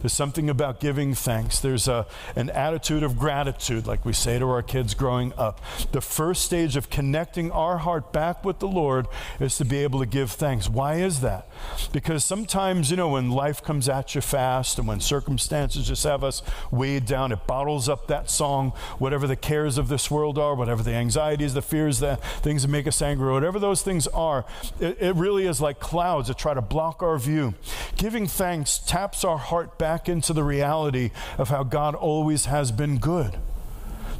[0.00, 1.60] There's something about giving thanks.
[1.60, 2.06] There's a,
[2.36, 5.60] an attitude of gratitude, like we say to our kids growing up.
[5.92, 9.06] The first stage of connecting our heart back with the Lord
[9.40, 10.68] is to be able to give thanks.
[10.68, 11.48] Why is that?
[11.92, 16.24] Because sometimes, you know, when life comes at you fast and when circumstances just have
[16.24, 20.54] us weighed down, it bottles up that song, whatever the cares of this world are,
[20.54, 24.44] whatever the anxieties, the fears, the things that make us angry, whatever those things are,
[24.80, 27.54] it, it really is like clouds that try to block our view.
[27.96, 32.98] Giving thanks taps our heart back into the reality of how God always has been
[32.98, 33.38] good.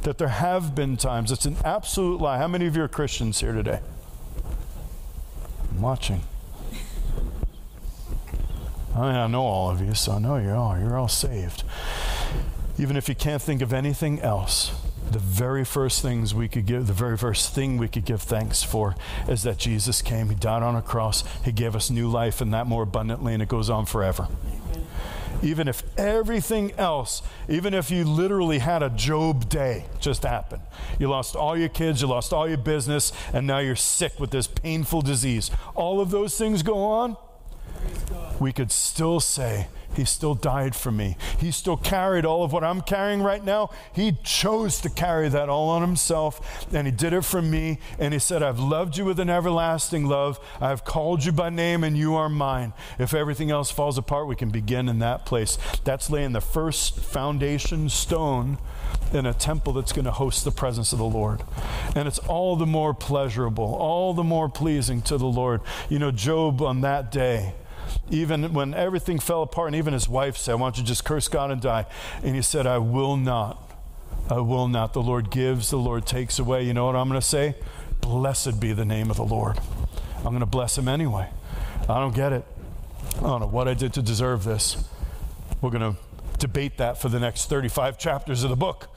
[0.03, 2.37] That there have been times, it's an absolute lie.
[2.37, 3.79] How many of you are Christians here today?
[5.71, 6.21] I'm watching.
[8.95, 11.63] I, mean, I know all of you, so I know you're all, you're all saved.
[12.77, 14.71] Even if you can't think of anything else,
[15.11, 18.63] the very first things we could give, the very first thing we could give thanks
[18.63, 18.95] for
[19.27, 20.29] is that Jesus came.
[20.29, 21.23] He died on a cross.
[21.43, 24.27] He gave us new life and that more abundantly, and it goes on forever.
[25.43, 30.61] Even if everything else, even if you literally had a Job day just happen,
[30.99, 34.31] you lost all your kids, you lost all your business, and now you're sick with
[34.31, 37.17] this painful disease, all of those things go on,
[38.39, 41.17] we could still say, He still died for me.
[41.39, 43.69] He still carried all of what I'm carrying right now.
[43.93, 47.79] He chose to carry that all on Himself, and He did it for me.
[47.99, 50.39] And He said, I've loved you with an everlasting love.
[50.59, 52.73] I've called you by name, and you are mine.
[52.99, 55.57] If everything else falls apart, we can begin in that place.
[55.83, 58.57] That's laying the first foundation stone
[59.13, 61.43] in a temple that's going to host the presence of the Lord.
[61.95, 65.61] And it's all the more pleasurable, all the more pleasing to the Lord.
[65.89, 67.53] You know, Job on that day,
[68.09, 71.27] even when everything fell apart, and even his wife said, Why don't you just curse
[71.27, 71.85] God and die?
[72.23, 73.61] And he said, I will not.
[74.29, 74.93] I will not.
[74.93, 76.63] The Lord gives, the Lord takes away.
[76.63, 77.55] You know what I'm going to say?
[78.01, 79.59] Blessed be the name of the Lord.
[80.17, 81.29] I'm going to bless him anyway.
[81.87, 82.45] I don't get it.
[83.17, 84.77] I don't know what I did to deserve this.
[85.61, 85.99] We're going to
[86.39, 88.89] debate that for the next 35 chapters of the book.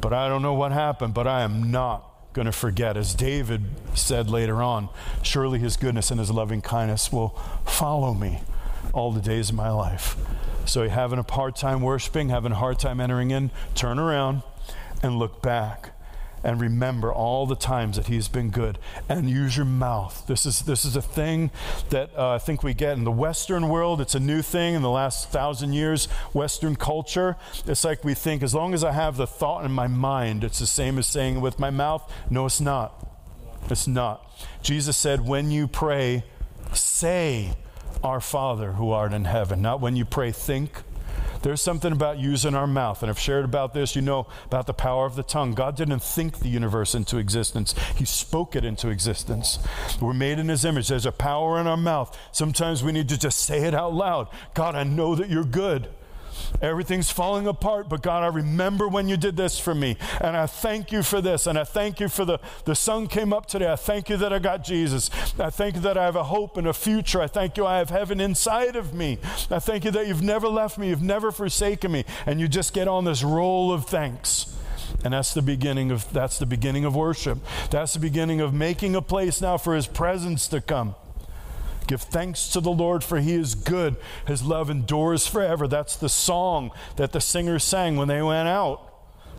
[0.00, 2.96] But I don't know what happened, but I am not going to forget.
[2.96, 3.64] As David
[3.94, 4.88] said later on,
[5.22, 7.30] surely his goodness and his loving kindness will
[7.66, 8.40] follow me
[8.92, 10.16] all the days of my life.
[10.64, 14.42] So, having a hard time worshiping, having a hard time entering in, turn around
[15.02, 15.92] and look back
[16.44, 18.78] and remember all the times that he's been good.
[19.08, 20.24] And use your mouth.
[20.26, 21.50] This is this is a thing
[21.90, 24.00] that uh, i think we get in the western world.
[24.00, 27.36] It's a new thing in the last thousand years western culture.
[27.66, 30.58] It's like we think as long as i have the thought in my mind it's
[30.58, 33.06] the same as saying with my mouth no it's not.
[33.70, 34.28] It's not.
[34.62, 36.24] Jesus said when you pray
[36.72, 37.54] say
[38.02, 40.82] our father who art in heaven not when you pray think
[41.42, 43.02] there's something about using our mouth.
[43.02, 43.94] And I've shared about this.
[43.94, 45.54] You know about the power of the tongue.
[45.54, 49.58] God didn't think the universe into existence, He spoke it into existence.
[50.00, 50.88] We're made in His image.
[50.88, 52.18] There's a power in our mouth.
[52.32, 55.88] Sometimes we need to just say it out loud God, I know that you're good.
[56.60, 59.96] Everything's falling apart, but God, I remember when you did this for me.
[60.20, 61.46] And I thank you for this.
[61.46, 63.70] And I thank you for the, the sun came up today.
[63.70, 65.10] I thank you that I got Jesus.
[65.38, 67.20] I thank you that I have a hope and a future.
[67.20, 69.18] I thank you I have heaven inside of me.
[69.50, 72.04] I thank you that you've never left me, you've never forsaken me.
[72.26, 74.54] And you just get on this roll of thanks.
[75.04, 77.38] And that's the beginning of that's the beginning of worship.
[77.70, 80.94] That's the beginning of making a place now for his presence to come.
[81.86, 83.96] Give thanks to the Lord, for he is good.
[84.26, 85.66] His love endures forever.
[85.66, 88.88] That's the song that the singers sang when they went out.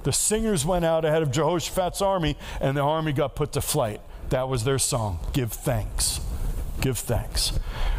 [0.04, 4.02] The singers went out ahead of Jehoshaphat's army, and the army got put to flight.
[4.30, 5.20] That was their song.
[5.32, 6.20] Give thanks.
[6.82, 7.50] Give thanks.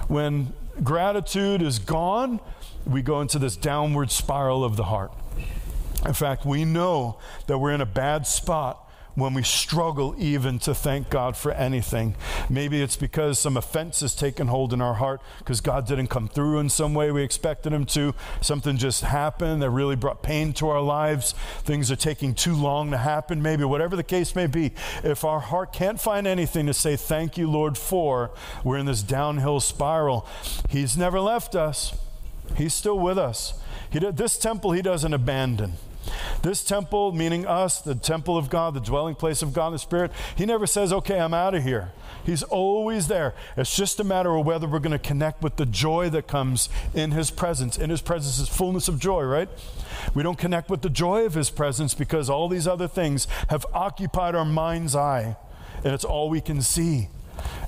[0.08, 0.52] When
[0.82, 2.40] gratitude is gone,
[2.86, 5.12] we go into this downward spiral of the heart.
[6.04, 8.83] In fact, we know that we're in a bad spot
[9.14, 12.16] when we struggle even to thank God for anything.
[12.48, 16.28] Maybe it's because some offense has taken hold in our heart because God didn't come
[16.28, 18.14] through in some way we expected Him to.
[18.40, 21.32] Something just happened that really brought pain to our lives.
[21.62, 24.72] Things are taking too long to happen, maybe, whatever the case may be.
[25.02, 28.32] If our heart can't find anything to say thank you, Lord, for,
[28.64, 30.26] we're in this downhill spiral.
[30.68, 31.96] He's never left us,
[32.56, 33.60] He's still with us.
[33.90, 35.74] He, this temple He doesn't abandon.
[36.42, 40.12] This temple, meaning us, the temple of God, the dwelling place of God, the Spirit,
[40.36, 41.92] He never says, okay, I'm out of here.
[42.24, 43.34] He's always there.
[43.56, 46.68] It's just a matter of whether we're going to connect with the joy that comes
[46.94, 47.78] in His presence.
[47.78, 49.48] In His presence is fullness of joy, right?
[50.14, 53.66] We don't connect with the joy of His presence because all these other things have
[53.72, 55.36] occupied our mind's eye,
[55.84, 57.08] and it's all we can see.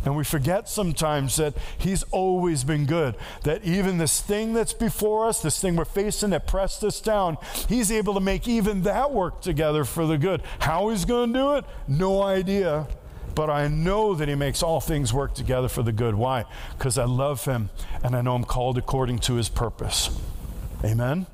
[0.05, 3.17] And we forget sometimes that He's always been good.
[3.43, 7.39] That even this thing that's before us, this thing we're facing that pressed us down,
[7.69, 10.43] He's able to make even that work together for the good.
[10.61, 11.65] How He's going to do it?
[11.89, 12.87] No idea.
[13.35, 16.15] But I know that He makes all things work together for the good.
[16.15, 16.45] Why?
[16.79, 17.71] Because I love Him
[18.03, 20.11] and I know I'm called according to His purpose.
[20.85, 21.27] Amen?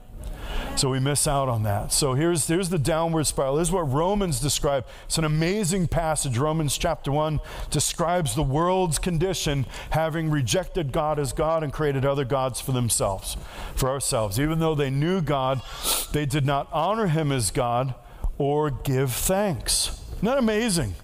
[0.77, 1.93] So we miss out on that.
[1.93, 3.57] So here's, here's the downward spiral.
[3.57, 4.87] This is what Romans describe.
[5.05, 6.39] It's an amazing passage.
[6.39, 7.41] Romans chapter 1
[7.71, 13.37] describes the world's condition having rejected God as God and created other gods for themselves,
[13.75, 14.41] for ourselves.
[14.41, 15.61] Even though they knew God,
[16.13, 17.95] they did not honor him as God
[18.39, 20.01] or give thanks.
[20.17, 20.95] Isn't that amazing?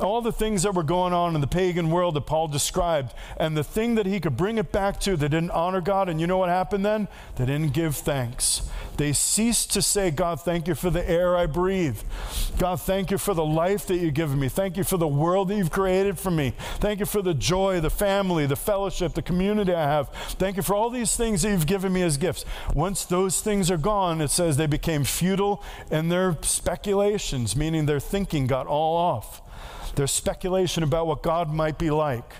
[0.00, 3.56] All the things that were going on in the pagan world that Paul described, and
[3.56, 6.08] the thing that he could bring it back to, they didn't honor God.
[6.08, 7.08] And you know what happened then?
[7.36, 8.68] They didn't give thanks.
[8.96, 11.98] They ceased to say, God, thank you for the air I breathe.
[12.58, 14.48] God, thank you for the life that you've given me.
[14.48, 16.54] Thank you for the world that you've created for me.
[16.76, 20.10] Thank you for the joy, the family, the fellowship, the community I have.
[20.38, 22.44] Thank you for all these things that you've given me as gifts.
[22.74, 28.00] Once those things are gone, it says they became futile and their speculations, meaning their
[28.00, 29.42] thinking got all off.
[29.94, 32.32] There's speculation about what God might be like.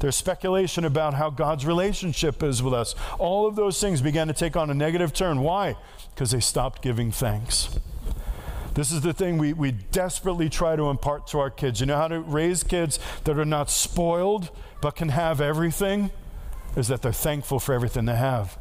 [0.00, 2.94] There's speculation about how God's relationship is with us.
[3.18, 5.40] All of those things began to take on a negative turn.
[5.40, 5.76] Why?
[6.14, 7.78] Because they stopped giving thanks.
[8.74, 11.78] This is the thing we, we desperately try to impart to our kids.
[11.78, 14.50] You know how to raise kids that are not spoiled
[14.80, 16.10] but can have everything?
[16.76, 18.58] Is that they're thankful for everything they have.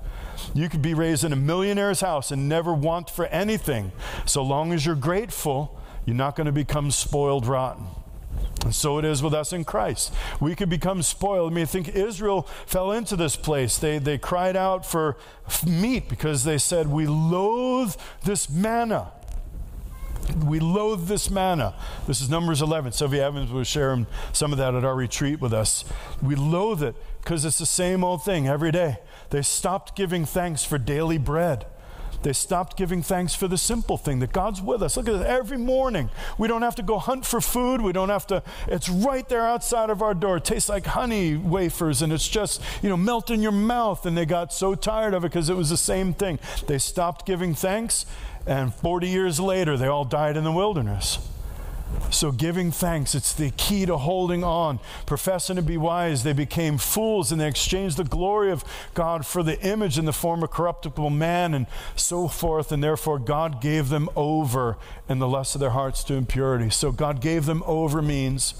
[0.53, 3.91] You could be raised in a millionaire's house and never want for anything.
[4.25, 7.87] So long as you're grateful, you're not going to become spoiled rotten.
[8.63, 10.13] And so it is with us in Christ.
[10.39, 11.51] We could become spoiled.
[11.51, 13.77] I mean, think Israel fell into this place.
[13.77, 15.17] They, they cried out for
[15.65, 19.11] meat because they said, We loathe this manna.
[20.45, 21.75] We loathe this manna.
[22.07, 22.93] This is Numbers 11.
[22.93, 25.83] Sylvia Evans was sharing some of that at our retreat with us.
[26.21, 28.97] We loathe it because it's the same old thing every day.
[29.31, 31.65] They stopped giving thanks for daily bread.
[32.23, 34.97] They stopped giving thanks for the simple thing that God's with us.
[34.97, 36.09] Look at this every morning.
[36.37, 37.81] We don't have to go hunt for food.
[37.81, 40.37] We don't have to, it's right there outside of our door.
[40.37, 44.05] It tastes like honey wafers and it's just, you know, melt in your mouth.
[44.05, 46.39] And they got so tired of it because it was the same thing.
[46.67, 48.05] They stopped giving thanks,
[48.45, 51.19] and 40 years later, they all died in the wilderness.
[52.09, 54.79] So, giving thanks, it's the key to holding on.
[55.05, 58.63] Professing to be wise, they became fools and they exchanged the glory of
[58.93, 61.65] God for the image in the form of corruptible man and
[61.95, 62.71] so forth.
[62.71, 64.77] And therefore, God gave them over
[65.09, 66.69] in the lust of their hearts to impurity.
[66.69, 68.53] So, God gave them over means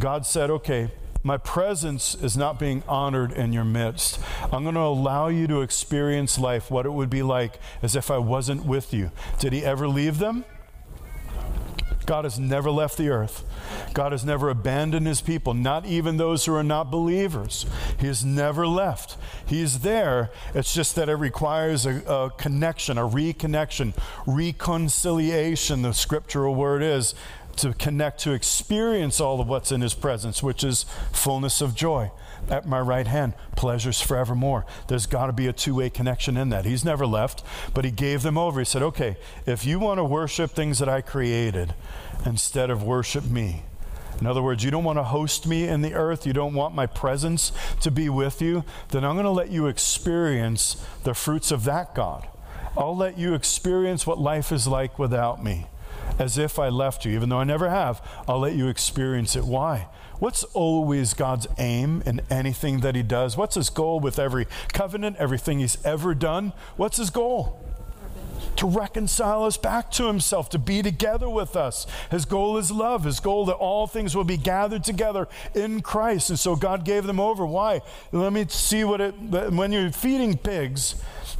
[0.00, 0.90] God said, okay,
[1.22, 4.18] my presence is not being honored in your midst.
[4.50, 8.10] I'm going to allow you to experience life, what it would be like as if
[8.10, 9.10] I wasn't with you.
[9.38, 10.46] Did he ever leave them?
[12.10, 13.44] God has never left the earth.
[13.94, 17.66] God has never abandoned his people, not even those who are not believers.
[18.00, 19.16] He has never left.
[19.46, 20.32] He's there.
[20.52, 23.96] It's just that it requires a, a connection, a reconnection,
[24.26, 27.14] reconciliation, the scriptural word is,
[27.58, 32.10] to connect, to experience all of what's in his presence, which is fullness of joy
[32.50, 34.66] at my right hand, pleasures forevermore.
[34.88, 36.64] There's got to be a two way connection in that.
[36.64, 37.42] He's never left,
[37.74, 38.60] but he gave them over.
[38.60, 41.74] He said, okay, if you want to worship things that I created
[42.26, 43.62] instead of worship me,
[44.20, 46.74] in other words, you don't want to host me in the earth, you don't want
[46.74, 51.50] my presence to be with you, then I'm going to let you experience the fruits
[51.50, 52.28] of that God.
[52.76, 55.68] I'll let you experience what life is like without me,
[56.18, 57.12] as if I left you.
[57.12, 59.44] Even though I never have, I'll let you experience it.
[59.44, 59.88] Why?
[60.20, 63.36] What's always God's aim in anything that He does?
[63.36, 66.52] What's His goal with every covenant, everything He's ever done?
[66.76, 67.58] What's His goal?
[68.56, 71.86] to reconcile us back to himself, to be together with us.
[72.10, 73.04] His goal is love.
[73.04, 76.28] His goal that all things will be gathered together in Christ.
[76.28, 77.46] And so God gave them over.
[77.46, 77.80] Why?
[78.12, 80.96] Let me see what it when you're feeding pigs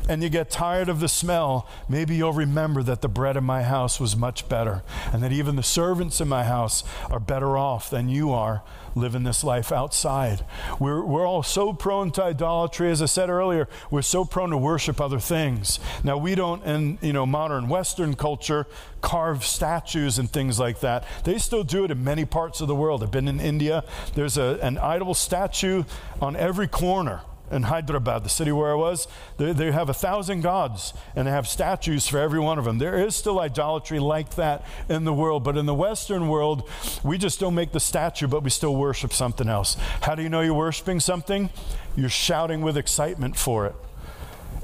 [0.08, 3.62] and you get tired of the smell, maybe you'll remember that the bread in my
[3.62, 4.82] house was much better
[5.12, 8.62] and that even the servants in my house are better off than you are
[8.94, 10.44] living this life outside.
[10.78, 12.90] We're, we're all so prone to idolatry.
[12.90, 15.78] As I said earlier, we're so prone to worship other things.
[16.02, 18.66] Now, we don't, in you know, modern Western culture,
[19.00, 21.04] carve statues and things like that.
[21.24, 23.02] They still do it in many parts of the world.
[23.02, 23.84] I've been in India.
[24.14, 25.84] There's a, an idol statue
[26.20, 30.42] on every corner in Hyderabad, the city where I was, they, they have a thousand
[30.42, 32.78] gods and they have statues for every one of them.
[32.78, 36.68] There is still idolatry like that in the world, but in the Western world,
[37.02, 39.76] we just don't make the statue, but we still worship something else.
[40.02, 41.50] How do you know you're worshiping something?
[41.96, 43.74] You're shouting with excitement for it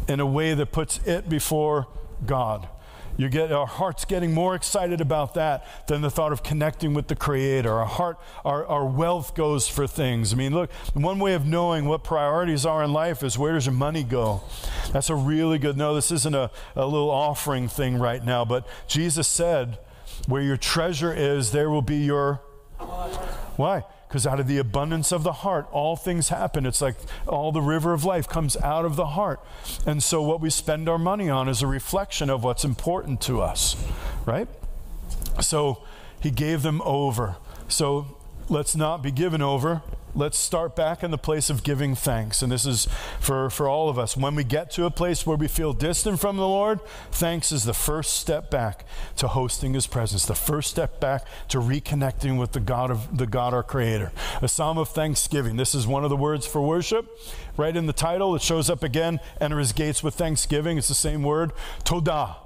[0.09, 1.89] in a way that puts it before
[2.25, 2.69] God.
[3.17, 7.09] You get our hearts getting more excited about that than the thought of connecting with
[7.09, 7.73] the Creator.
[7.73, 10.33] Our heart, our, our wealth goes for things.
[10.33, 13.67] I mean, look, one way of knowing what priorities are in life is where does
[13.67, 14.43] your money go?
[14.93, 15.95] That's a really good no.
[15.95, 19.79] This isn't a, a little offering thing right now, but Jesus said,
[20.27, 22.41] where your treasure is, there will be your.
[23.57, 23.85] Why?
[24.09, 26.67] Because out of the abundance of the heart, all things happen.
[26.67, 26.97] It's like
[27.27, 29.41] all the river of life comes out of the heart.
[29.85, 33.41] And so, what we spend our money on is a reflection of what's important to
[33.41, 33.77] us,
[34.25, 34.49] right?
[35.41, 35.83] So,
[36.21, 37.37] he gave them over.
[37.69, 39.83] So, let's not be given over
[40.17, 42.41] let's start back in the place of giving thanks.
[42.41, 42.89] And this is
[43.21, 44.17] for, for all of us.
[44.17, 46.81] When we get to a place where we feel distant from the Lord,
[47.13, 48.87] thanks is the first step back
[49.17, 53.27] to hosting his presence, the first step back to reconnecting with the God of the
[53.27, 54.11] God our creator.
[54.41, 55.57] A psalm of thanksgiving.
[55.57, 57.07] This is one of the words for worship.
[57.57, 60.79] Right in the title, it shows up again, enter his gates with thanksgiving.
[60.79, 61.53] It's the same word.
[61.85, 62.37] Todah.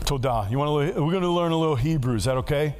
[0.00, 0.50] Todah.
[0.50, 2.14] You want to we're going to learn a little Hebrew.
[2.14, 2.76] Is that okay?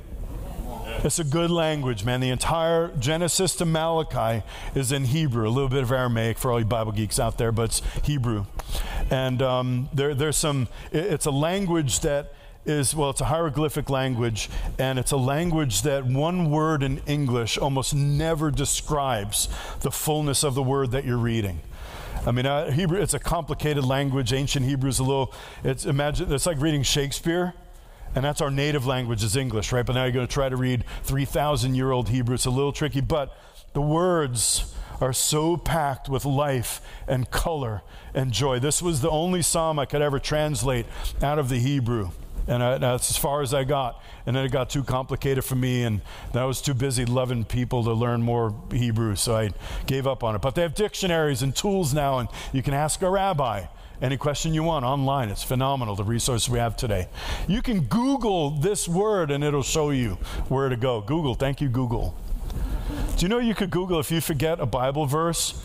[1.04, 2.18] It's a good language, man.
[2.18, 4.44] The entire Genesis to Malachi
[4.74, 7.52] is in Hebrew, a little bit of Aramaic for all you Bible geeks out there,
[7.52, 8.46] but it's Hebrew.
[9.08, 12.32] And um, there, there's some, it's a language that
[12.66, 17.58] is, well, it's a hieroglyphic language, and it's a language that one word in English
[17.58, 19.48] almost never describes
[19.82, 21.60] the fullness of the word that you're reading.
[22.26, 24.32] I mean, uh, Hebrew, it's a complicated language.
[24.32, 25.32] Ancient Hebrew is a little,
[25.62, 27.54] it's, imagine, it's like reading Shakespeare
[28.14, 29.84] and that's our native language is English, right?
[29.84, 32.34] But now you're going to try to read 3,000 year old Hebrew.
[32.34, 33.36] It's a little tricky, but
[33.72, 37.82] the words are so packed with life and color
[38.14, 38.58] and joy.
[38.58, 40.86] This was the only psalm I could ever translate
[41.22, 42.10] out of the Hebrew.
[42.48, 44.02] And I, that's as far as I got.
[44.26, 46.00] And then it got too complicated for me, and
[46.32, 49.50] I was too busy loving people to learn more Hebrew, so I
[49.86, 50.40] gave up on it.
[50.40, 53.66] But they have dictionaries and tools now, and you can ask a rabbi
[54.00, 55.28] any question you want online.
[55.28, 57.08] It's phenomenal, the resource we have today.
[57.46, 60.18] You can Google this word and it'll show you
[60.48, 61.00] where to go.
[61.00, 62.16] Google, thank you, Google.
[63.16, 65.64] Do you know you could Google if you forget a Bible verse?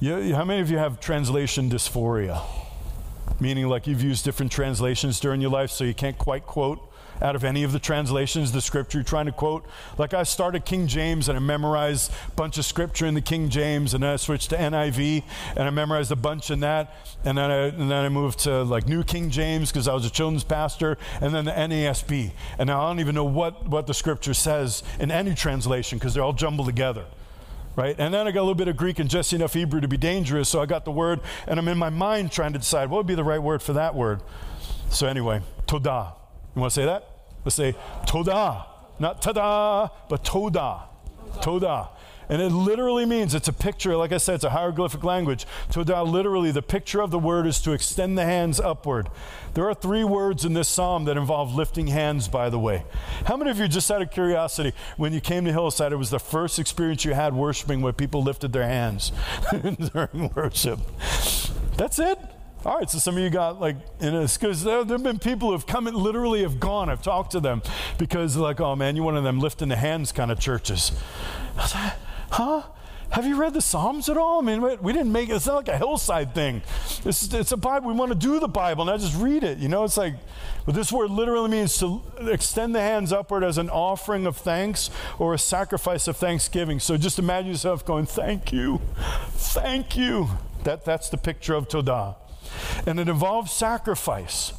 [0.00, 2.40] You, how many of you have translation dysphoria?
[3.40, 6.80] Meaning, like you've used different translations during your life, so you can't quite quote
[7.20, 9.66] out of any of the translations, the scripture you're trying to quote.
[9.98, 13.48] Like I started King James and I memorized a bunch of scripture in the King
[13.48, 15.22] James, and then I switched to NIV
[15.56, 16.94] and I memorized a bunch in that,
[17.24, 20.04] and then I, and then I moved to like New King James because I was
[20.04, 22.32] a children's pastor, and then the NASB.
[22.58, 26.14] And now I don't even know what, what the scripture says in any translation because
[26.14, 27.06] they're all jumbled together
[27.76, 27.96] right?
[27.98, 29.96] And then I got a little bit of Greek and just enough Hebrew to be
[29.96, 32.98] dangerous, so I got the word, and I'm in my mind trying to decide what
[32.98, 34.20] would be the right word for that word.
[34.90, 36.23] So anyway, todah.
[36.54, 37.08] You want to say that?
[37.44, 37.74] Let's say
[38.06, 38.66] toda.
[38.98, 40.84] Not tada, but toda.
[41.40, 41.88] Toda.
[42.28, 45.46] And it literally means it's a picture, like I said, it's a hieroglyphic language.
[45.70, 49.10] Toda, literally, the picture of the word is to extend the hands upward.
[49.52, 52.84] There are three words in this psalm that involve lifting hands, by the way.
[53.26, 56.10] How many of you, just out of curiosity, when you came to Hillside, it was
[56.10, 59.12] the first experience you had worshiping where people lifted their hands
[59.92, 60.80] during worship?
[61.76, 62.18] That's it.
[62.64, 65.52] All right, so some of you got like, because there, there have been people who
[65.52, 66.88] have come and literally have gone.
[66.88, 67.60] I've talked to them
[67.98, 70.92] because like, oh man, you're one of them lifting the hands kind of churches.
[71.58, 71.92] I was like,
[72.30, 72.62] huh?
[73.10, 74.40] Have you read the Psalms at all?
[74.40, 75.34] I mean, we didn't make it.
[75.34, 76.62] It's not like a hillside thing.
[77.04, 77.88] It's, it's a Bible.
[77.88, 79.58] We want to do the Bible, not just read it.
[79.58, 80.14] You know, it's like,
[80.64, 84.90] but this word literally means to extend the hands upward as an offering of thanks
[85.18, 86.80] or a sacrifice of thanksgiving.
[86.80, 88.80] So just imagine yourself going, thank you,
[89.32, 90.30] thank you.
[90.64, 92.16] That, that's the picture of Todah
[92.86, 94.52] and it involves sacrifice.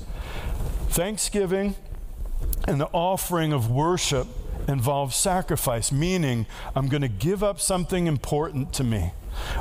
[0.90, 1.76] Thanksgiving
[2.68, 4.28] and the offering of worship
[4.68, 9.12] involves sacrifice, meaning I'm going to give up something important to me.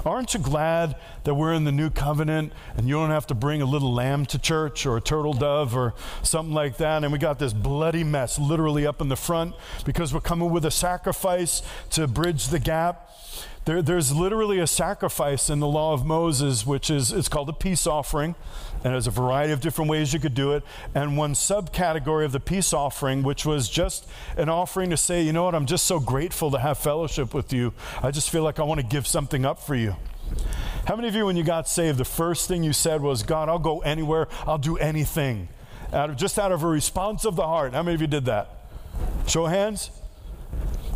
[0.04, 3.62] Aren't you glad that we're in the new covenant and you don't have to bring
[3.62, 7.02] a little lamb to church or a turtle dove or something like that?
[7.02, 9.54] And we got this bloody mess literally up in the front
[9.84, 13.03] because we're coming with a sacrifice to bridge the gap.
[13.64, 17.54] There, there's literally a sacrifice in the law of Moses, which is it's called a
[17.54, 18.34] peace offering,
[18.82, 20.62] and there's a variety of different ways you could do it.
[20.94, 24.06] And one subcategory of the peace offering, which was just
[24.36, 27.54] an offering to say, you know what, I'm just so grateful to have fellowship with
[27.54, 27.72] you.
[28.02, 29.96] I just feel like I want to give something up for you.
[30.86, 33.48] How many of you, when you got saved, the first thing you said was, God,
[33.48, 35.48] I'll go anywhere, I'll do anything?
[35.90, 37.72] Out of, just out of a response of the heart.
[37.72, 38.50] How many of you did that?
[39.26, 39.90] Show hands.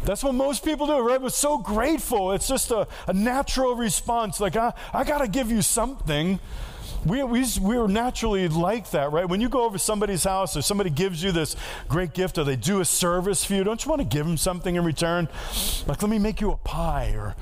[0.08, 1.20] That's what most people do, right?
[1.20, 2.32] We're so grateful.
[2.32, 4.40] It's just a, a natural response.
[4.40, 6.40] Like, I, I got to give you something.
[7.04, 9.28] We, we, we're naturally like that, right?
[9.28, 11.56] When you go over somebody's house or somebody gives you this
[11.88, 14.38] great gift or they do a service for you, don't you want to give them
[14.38, 15.28] something in return?
[15.86, 17.36] Like, let me make you a pie or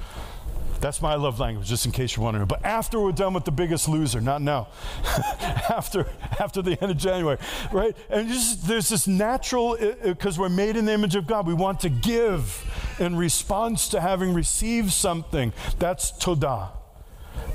[0.80, 2.46] that's my love language, just in case you're wondering.
[2.46, 4.68] But after we're done with the biggest loser, not now,
[5.68, 6.08] after,
[6.38, 7.38] after the end of January,
[7.72, 7.96] right?
[8.08, 11.80] And just, there's this natural, because we're made in the image of God, we want
[11.80, 12.64] to give
[12.98, 15.52] in response to having received something.
[15.78, 16.70] That's todah.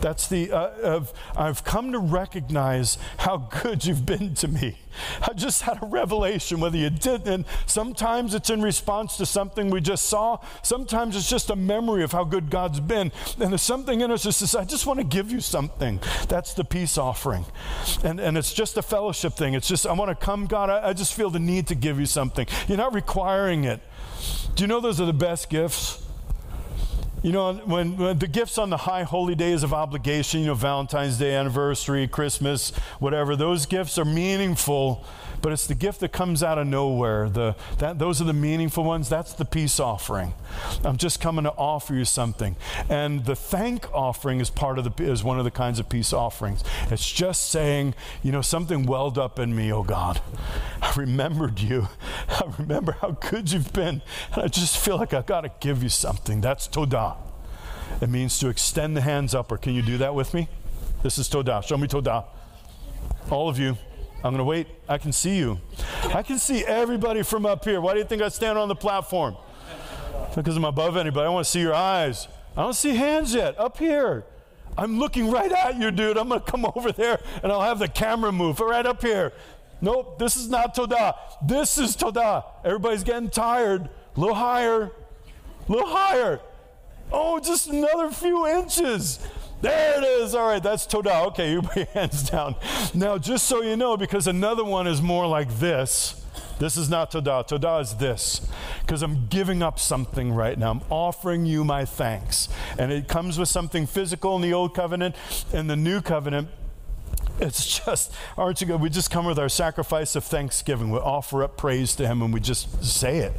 [0.01, 4.77] That's the, uh, of, I've come to recognize how good you've been to me.
[5.21, 9.69] I just had a revelation, whether you did, and sometimes it's in response to something
[9.69, 10.39] we just saw.
[10.63, 13.11] Sometimes it's just a memory of how good God's been.
[13.39, 15.99] And there's something in us that says, I just want to give you something.
[16.27, 17.45] That's the peace offering.
[18.03, 19.53] And, and it's just a fellowship thing.
[19.53, 21.99] It's just, I want to come, God, I, I just feel the need to give
[21.99, 22.47] you something.
[22.67, 23.79] You're not requiring it.
[24.55, 26.00] Do you know those are the best gifts?
[27.23, 30.55] You know, when, when, the gifts on the high holy days of obligation, you know,
[30.55, 35.05] Valentine's Day, anniversary, Christmas, whatever, those gifts are meaningful,
[35.43, 37.29] but it's the gift that comes out of nowhere.
[37.29, 39.07] The, that, those are the meaningful ones.
[39.07, 40.33] That's the peace offering.
[40.83, 42.55] I'm just coming to offer you something.
[42.89, 46.13] And the thank offering is part of the, is one of the kinds of peace
[46.13, 46.63] offerings.
[46.89, 47.93] It's just saying,
[48.23, 50.21] you know, something welled up in me, oh God.
[50.81, 51.87] I remembered you.
[52.29, 54.01] I remember how good you've been.
[54.33, 56.41] And I just feel like I've got to give you something.
[56.41, 57.10] That's Todah.
[58.01, 59.51] It means to extend the hands up.
[59.51, 60.49] Or Can you do that with me?
[61.03, 61.63] This is Todah.
[61.63, 62.25] Show me Todah.
[63.29, 63.77] All of you.
[64.23, 64.67] I'm going to wait.
[64.87, 65.59] I can see you.
[66.13, 67.81] I can see everybody from up here.
[67.81, 69.35] Why do you think I stand on the platform?
[70.35, 71.25] Because I'm above anybody.
[71.25, 72.27] I want to see your eyes.
[72.55, 73.59] I don't see hands yet.
[73.59, 74.25] Up here.
[74.77, 76.17] I'm looking right at you, dude.
[76.17, 79.33] I'm going to come over there and I'll have the camera move right up here.
[79.81, 81.15] Nope, this is not Todah.
[81.43, 82.43] This is Todah.
[82.63, 83.89] Everybody's getting tired.
[84.15, 84.83] A little higher.
[84.83, 86.39] A little higher.
[87.11, 89.19] Oh, just another few inches.
[89.61, 90.33] There it is.
[90.33, 91.27] All right, that's Todah.
[91.27, 92.55] Okay, you put your hands down.
[92.93, 96.17] Now, just so you know, because another one is more like this.
[96.57, 97.47] This is not Todah.
[97.47, 98.47] Todah is this.
[98.81, 100.71] Because I'm giving up something right now.
[100.71, 102.49] I'm offering you my thanks.
[102.77, 105.15] And it comes with something physical in the old covenant.
[105.53, 106.49] and the new covenant,
[107.39, 108.79] it's just, aren't you good?
[108.79, 110.91] We just come with our sacrifice of thanksgiving.
[110.91, 113.33] We offer up praise to Him and we just say it.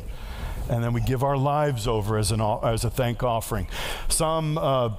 [0.71, 3.69] And then we give our lives over as, an, as a thank offering.
[4.09, 4.59] Psalm.
[4.59, 4.91] Uh,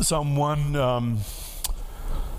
[0.00, 1.16] Psalm 1, um,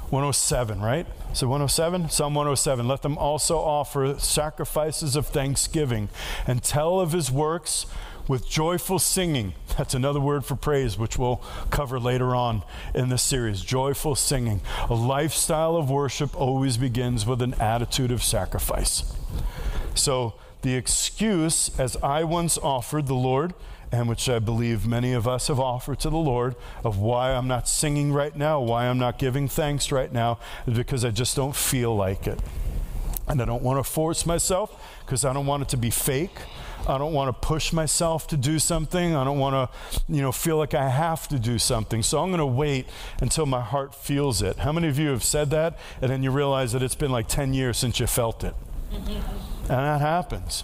[0.10, 1.08] 107, right?
[1.34, 2.10] So 107?
[2.10, 2.88] Psalm 107.
[2.88, 6.10] Let them also offer sacrifices of thanksgiving
[6.46, 7.86] and tell of his works
[8.28, 9.54] with joyful singing.
[9.78, 13.62] That's another word for praise, which we'll cover later on in this series.
[13.62, 14.60] Joyful singing.
[14.90, 19.14] A lifestyle of worship always begins with an attitude of sacrifice.
[19.94, 20.34] So
[20.66, 23.54] the excuse, as I once offered the Lord,
[23.92, 27.48] and which I believe many of us have offered to the Lord of why I'm
[27.48, 31.36] not singing right now, why I'm not giving thanks right now, is because I just
[31.36, 32.40] don't feel like it.
[33.28, 36.36] And I don't want to force myself because I don't want it to be fake.
[36.88, 39.16] I don't want to push myself to do something.
[39.16, 42.02] I don't want to, you know, feel like I have to do something.
[42.02, 42.88] So I'm going to wait
[43.22, 44.58] until my heart feels it.
[44.58, 47.28] How many of you have said that and then you realize that it's been like
[47.28, 48.56] 10 years since you felt it?
[49.70, 50.64] and that happens.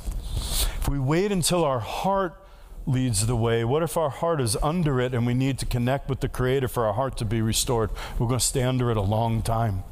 [0.79, 2.41] If we wait until our heart
[2.85, 3.63] leads the way?
[3.63, 6.67] What if our heart is under it and we need to connect with the Creator
[6.67, 7.89] for our heart to be restored?
[8.17, 9.83] We're going to stay under it a long time.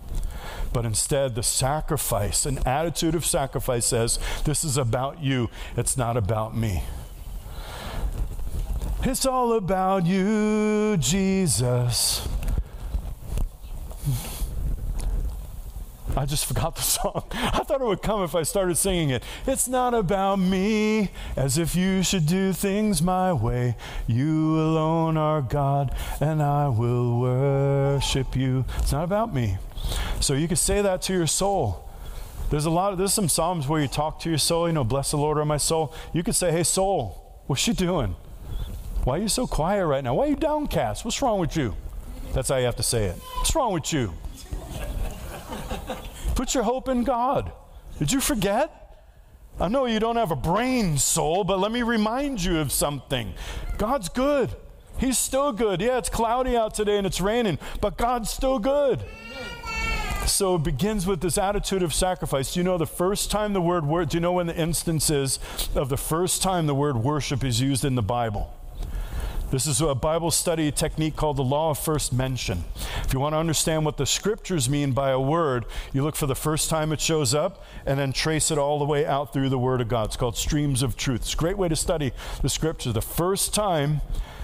[0.72, 6.16] But instead, the sacrifice, an attitude of sacrifice says, This is about you, it's not
[6.18, 6.84] about me.
[9.04, 12.28] It's all about you, Jesus.
[16.16, 17.24] I just forgot the song.
[17.32, 19.24] I thought it would come if I started singing it.
[19.46, 23.76] It's not about me, as if you should do things my way.
[24.08, 28.66] You alone are God, and I will worship you.
[28.80, 29.58] It's not about me.
[30.20, 31.86] So you can say that to your soul.
[32.50, 34.84] There's a lot of there's some psalms where you talk to your soul, you know,
[34.84, 35.94] bless the Lord or my soul.
[36.14, 38.16] You could say, Hey soul, what's you doing?
[39.04, 40.16] Why are you so quiet right now?
[40.16, 41.06] Why are you downcast?
[41.06, 41.76] What's wrong with you?
[42.34, 43.16] That's how you have to say it.
[43.38, 44.14] What's wrong with you?
[46.36, 47.52] Put your hope in God.
[47.98, 48.80] Did you forget?
[49.60, 53.34] I know you don't have a brain soul, but let me remind you of something.
[53.78, 54.56] God's good.
[54.98, 55.82] He's still good.
[55.82, 59.04] Yeah, it's cloudy out today and it's raining, but God's still good.
[60.26, 62.54] So it begins with this attitude of sacrifice.
[62.54, 65.10] Do you know the first time the word word, do you know when the instance
[65.10, 65.40] is
[65.76, 68.54] of the first time the word worship is used in the Bible?
[69.52, 72.66] This is a Bible study technique called the law of first mention.
[73.04, 76.28] If you want to understand what the scriptures mean by a word, you look for
[76.28, 79.50] the first time it shows up and then trace it all the way out through
[79.50, 80.06] the Word of God.
[80.06, 81.22] It's called streams of truth.
[81.22, 82.12] It's a great way to study
[82.44, 82.94] the scriptures.
[82.94, 84.02] The first time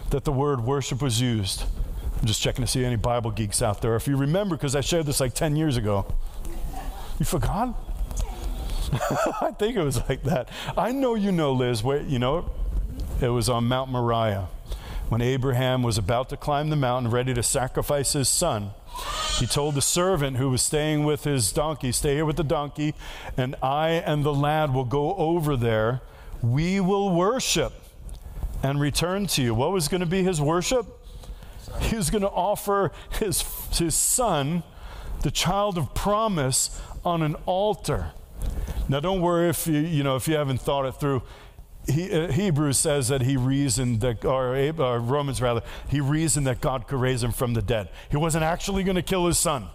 [0.09, 1.65] that the word worship was used.
[2.19, 3.95] I'm just checking to see any Bible geeks out there.
[3.95, 6.07] If you remember, because I shared this like 10 years ago,
[7.19, 7.79] you forgot?
[9.39, 10.49] I think it was like that.
[10.75, 11.83] I know you know, Liz.
[11.83, 12.49] Where, you know,
[13.21, 14.47] it was on Mount Moriah
[15.09, 18.71] when Abraham was about to climb the mountain, ready to sacrifice his son,
[19.37, 22.95] he told the servant who was staying with his donkey, Stay here with the donkey,
[23.35, 26.01] and I and the lad will go over there.
[26.41, 27.73] We will worship
[28.63, 29.53] and return to you.
[29.53, 30.85] What was going to be his worship?
[31.81, 33.43] He was going to offer his,
[33.77, 34.63] his son,
[35.21, 38.11] the child of promise, on an altar.
[38.87, 41.23] Now, don't worry if you, you know if you haven't thought it through
[41.87, 46.61] he, uh, Hebrews says that he reasoned that, or uh, Romans rather, he reasoned that
[46.61, 47.89] God could raise him from the dead.
[48.09, 49.67] He wasn't actually going to kill his son.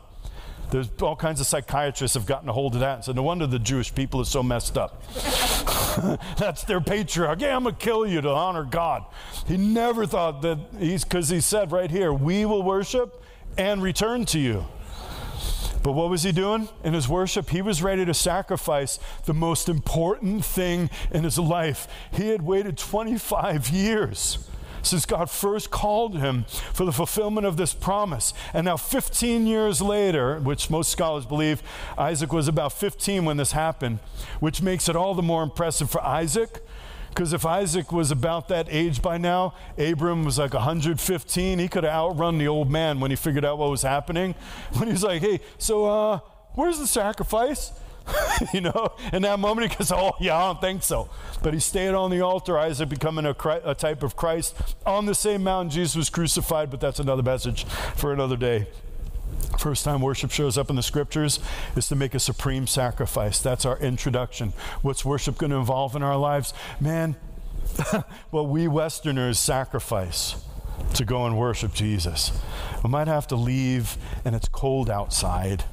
[0.71, 3.47] There's all kinds of psychiatrists have gotten a hold of that and said, no wonder
[3.47, 5.03] the Jewish people are so messed up.
[6.39, 7.41] That's their patriarch.
[7.41, 9.05] Yeah, I'm going to kill you to honor God.
[9.47, 13.23] He never thought that he's, because he said right here, we will worship
[13.59, 14.65] and return to you.
[15.83, 17.51] But what was he doing in his worship?
[17.51, 21.89] He was ready to sacrifice the most important thing in his life.
[22.13, 24.47] He had waited 25 years
[24.83, 28.33] since God first called him for the fulfillment of this promise.
[28.55, 31.63] And now, 15 years later, which most scholars believe
[31.99, 33.99] Isaac was about 15 when this happened,
[34.41, 36.63] which makes it all the more impressive for Isaac
[37.11, 41.59] because if Isaac was about that age by now, Abram was like 115.
[41.59, 44.35] He could have outrun the old man when he figured out what was happening.
[44.79, 46.19] When he's like, hey, so uh,
[46.55, 47.73] where's the sacrifice?
[48.55, 51.11] you know, in that moment he goes, oh, yeah, I don't think so.
[51.43, 54.57] But he stayed on the altar, Isaac becoming a, a type of Christ.
[54.87, 58.67] On the same mountain, Jesus was crucified, but that's another message for another day.
[59.59, 61.39] First time worship shows up in the scriptures
[61.77, 63.41] is to make a supreme sacrifice.
[63.41, 64.53] That's our introduction.
[64.83, 66.55] What's worship going to involve in our lives?
[66.81, 67.17] Man,
[68.33, 70.37] well, we Westerners sacrifice
[70.95, 72.33] to go and worship Jesus.
[72.83, 75.65] We might have to leave and it's cold outside.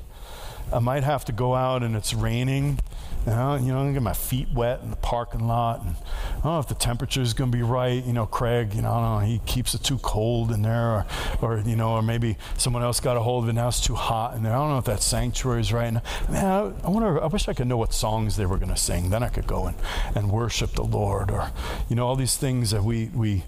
[0.72, 2.80] I might have to go out and it's raining
[3.28, 5.82] you know, you know, get my feet wet in the parking lot.
[5.82, 8.02] And I don't know if the temperature is going to be right.
[8.06, 10.80] You know, Craig, you know, I don't know, he keeps it too cold in there,
[10.82, 11.06] or,
[11.42, 13.54] or, you know, or maybe someone else got a hold of it.
[13.54, 14.54] Now it's too hot in there.
[14.54, 15.88] I don't know if that sanctuary is right.
[15.88, 18.70] And, man, I, I wonder, I wish I could know what songs they were going
[18.70, 19.10] to sing.
[19.10, 19.76] Then I could go and,
[20.16, 21.52] and worship the Lord, or,
[21.90, 23.44] you know, all these things that we, we,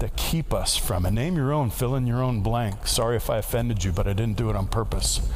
[0.00, 1.12] that keep us from it.
[1.12, 2.86] Name your own, fill in your own blank.
[2.86, 5.26] Sorry if I offended you, but I didn't do it on purpose.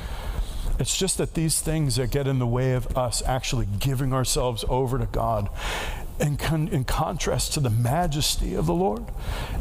[0.78, 4.64] It's just that these things that get in the way of us actually giving ourselves
[4.68, 5.48] over to God.
[6.18, 9.04] In, con- in contrast to the majesty of the Lord,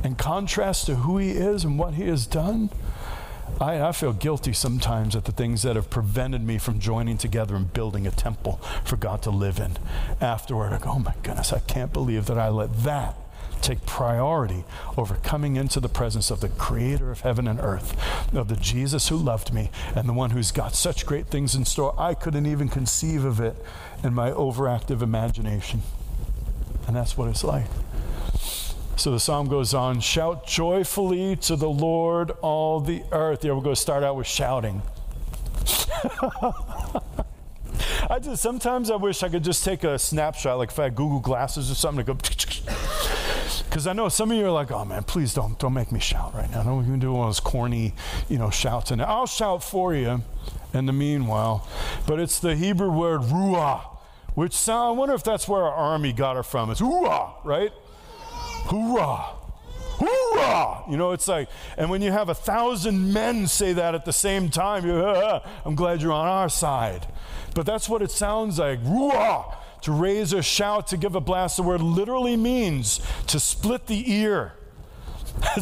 [0.04, 2.70] in contrast to who He is and what He has done,
[3.60, 7.56] I, I, feel guilty sometimes at the things that have prevented me from joining together
[7.56, 9.78] and building a temple for God to live in.
[10.20, 13.16] Afterward, I go, oh my goodness, I can't believe that I let that
[13.66, 14.64] take priority
[14.98, 17.98] over coming into the presence of the creator of heaven and earth,
[18.34, 21.66] of the Jesus who loved me, and the one who's got such great things in
[21.66, 21.96] store.
[22.00, 23.56] I couldn't even conceive of it
[24.04, 25.82] in my overactive imagination.
[26.88, 27.66] And that's what it's like.
[28.98, 33.44] So the psalm goes on shout joyfully to the Lord, all the earth.
[33.44, 34.82] Yeah, we're going to start out with shouting.
[38.10, 40.96] I just sometimes I wish I could just take a snapshot, like if I had
[40.96, 42.20] Google glasses or something, to go
[43.70, 46.00] because I know some of you are like, oh man, please don't don't make me
[46.00, 46.64] shout right now.
[46.64, 47.94] Don't even do one of those corny,
[48.30, 48.92] you know, shouts.
[48.92, 50.22] And I'll shout for you
[50.74, 51.68] in the meanwhile.
[52.08, 53.82] But it's the Hebrew word ruah,
[54.34, 56.70] which sound, I wonder if that's where our army got it from.
[56.70, 57.72] It's ruah, right?
[58.68, 59.36] Hoorah.
[59.98, 60.84] Hoorah!
[60.90, 64.12] You know, it's like, and when you have a thousand men say that at the
[64.12, 67.08] same time, you, uh, I'm glad you're on our side.
[67.54, 68.84] But that's what it sounds like.
[68.84, 69.56] Ruah!
[69.86, 74.12] To raise a shout, to give a blast, the word literally means to split the
[74.12, 74.54] ear.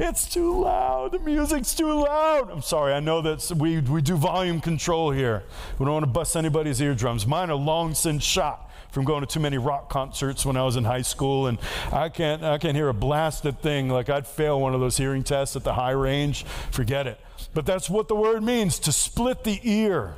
[0.00, 1.12] it's too loud.
[1.12, 2.50] The music's too loud.
[2.50, 2.94] I'm sorry.
[2.94, 5.42] I know that we, we do volume control here.
[5.78, 7.26] We don't want to bust anybody's eardrums.
[7.26, 10.76] Mine are long since shot from going to too many rock concerts when I was
[10.76, 11.58] in high school, and
[11.92, 13.90] I can't I can't hear a blasted thing.
[13.90, 16.44] Like I'd fail one of those hearing tests at the high range.
[16.70, 17.20] Forget it.
[17.52, 20.14] But that's what the word means to split the ear.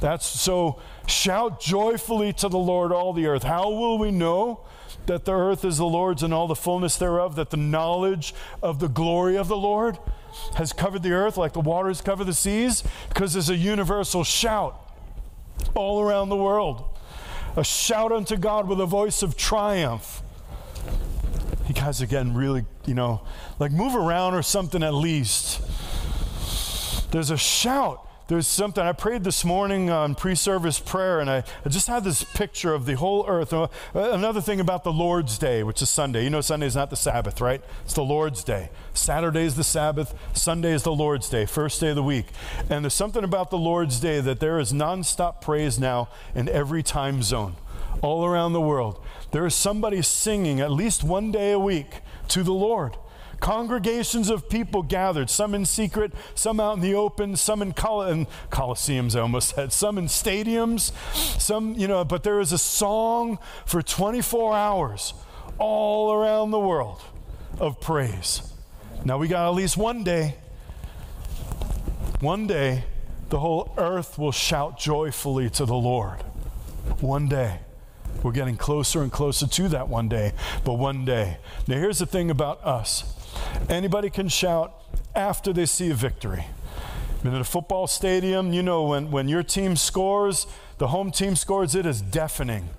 [0.00, 3.42] That's so shout joyfully to the Lord, all the earth.
[3.42, 4.66] How will we know
[5.06, 8.80] that the earth is the Lord's and all the fullness thereof, that the knowledge of
[8.80, 9.98] the glory of the Lord
[10.56, 12.82] has covered the earth like the waters cover the seas?
[13.08, 14.90] Because there's a universal shout
[15.74, 16.84] all around the world.
[17.56, 20.22] A shout unto God with a voice of triumph.
[21.68, 23.22] You guys are getting really, you know,
[23.58, 25.60] like move around or something at least.
[27.10, 28.06] There's a shout.
[28.30, 28.84] There's something.
[28.84, 32.72] I prayed this morning on pre service prayer, and I, I, just had this picture
[32.72, 33.52] of the whole earth.
[33.52, 36.22] Uh, another thing about the Lord's Day, which is Sunday.
[36.22, 37.60] You know, Sunday is not the Sabbath, right?
[37.84, 38.70] It's the Lord's Day.
[38.94, 42.26] Saturday is the Sabbath, Sunday is the Lord's Day, first day of the week.
[42.68, 46.84] And there's something about the Lord's Day that there is nonstop praise now in every
[46.84, 47.56] time zone,
[48.00, 49.04] all around the world.
[49.32, 51.96] There is somebody singing at least one day a week
[52.28, 52.96] to the Lord.
[53.40, 58.02] Congregations of people gathered, some in secret, some out in the open, some in, col-
[58.02, 60.92] in coliseums, I almost said, some in stadiums,
[61.40, 65.14] some, you know, but there is a song for 24 hours
[65.58, 67.00] all around the world
[67.58, 68.42] of praise.
[69.04, 70.36] Now we got at least one day,
[72.20, 72.84] one day,
[73.30, 76.20] the whole earth will shout joyfully to the Lord.
[77.00, 77.60] One day.
[78.22, 80.32] We're getting closer and closer to that one day,
[80.64, 81.38] but one day.
[81.66, 83.14] Now, here's the thing about us
[83.68, 84.74] Anybody can shout
[85.14, 86.46] after they see a victory.
[87.22, 90.46] In a football stadium, you know, when, when your team scores,
[90.78, 92.70] the home team scores, it is deafening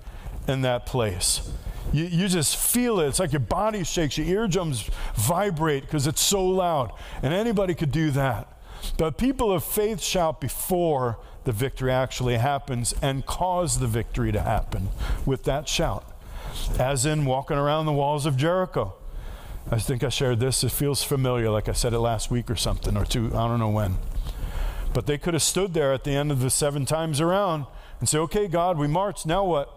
[0.48, 1.48] in that place.
[1.92, 3.08] You, you just feel it.
[3.08, 6.92] It's like your body shakes, your eardrums vibrate because it's so loud.
[7.22, 8.48] And anybody could do that.
[8.98, 14.40] But people of faith shout before the victory actually happens and cause the victory to
[14.40, 14.88] happen
[15.24, 16.04] with that shout.
[16.78, 18.94] As in walking around the walls of Jericho.
[19.70, 20.64] I think I shared this.
[20.64, 23.58] It feels familiar, like I said it last week or something, or two, I don't
[23.58, 23.96] know when.
[24.92, 27.66] But they could have stood there at the end of the seven times around
[28.00, 29.72] and say, Okay, God, we marched, now what?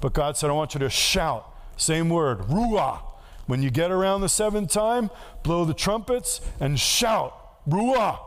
[0.00, 1.52] But God said, I want you to shout.
[1.76, 3.00] Same word, ruah.
[3.46, 5.10] When you get around the seventh time,
[5.42, 7.34] blow the trumpets and shout,
[7.68, 8.18] ruah.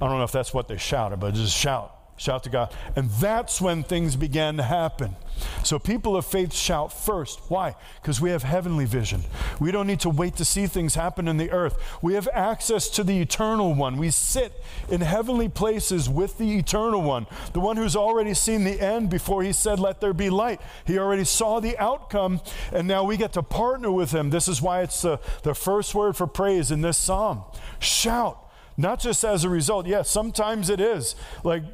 [0.00, 1.94] I don't know if that's what they shouted, but just shout.
[2.18, 2.74] Shout to God.
[2.96, 5.14] And that's when things began to happen.
[5.62, 7.40] So people of faith shout first.
[7.48, 7.76] Why?
[8.02, 9.22] Because we have heavenly vision.
[9.60, 11.78] We don't need to wait to see things happen in the earth.
[12.02, 13.98] We have access to the eternal one.
[13.98, 14.52] We sit
[14.90, 19.44] in heavenly places with the eternal one, the one who's already seen the end before
[19.44, 20.60] he said, Let there be light.
[20.86, 22.40] He already saw the outcome,
[22.72, 24.30] and now we get to partner with him.
[24.30, 27.44] This is why it's the, the first word for praise in this psalm.
[27.78, 28.44] Shout.
[28.76, 29.86] Not just as a result.
[29.86, 31.16] Yes, sometimes it is.
[31.42, 31.64] Like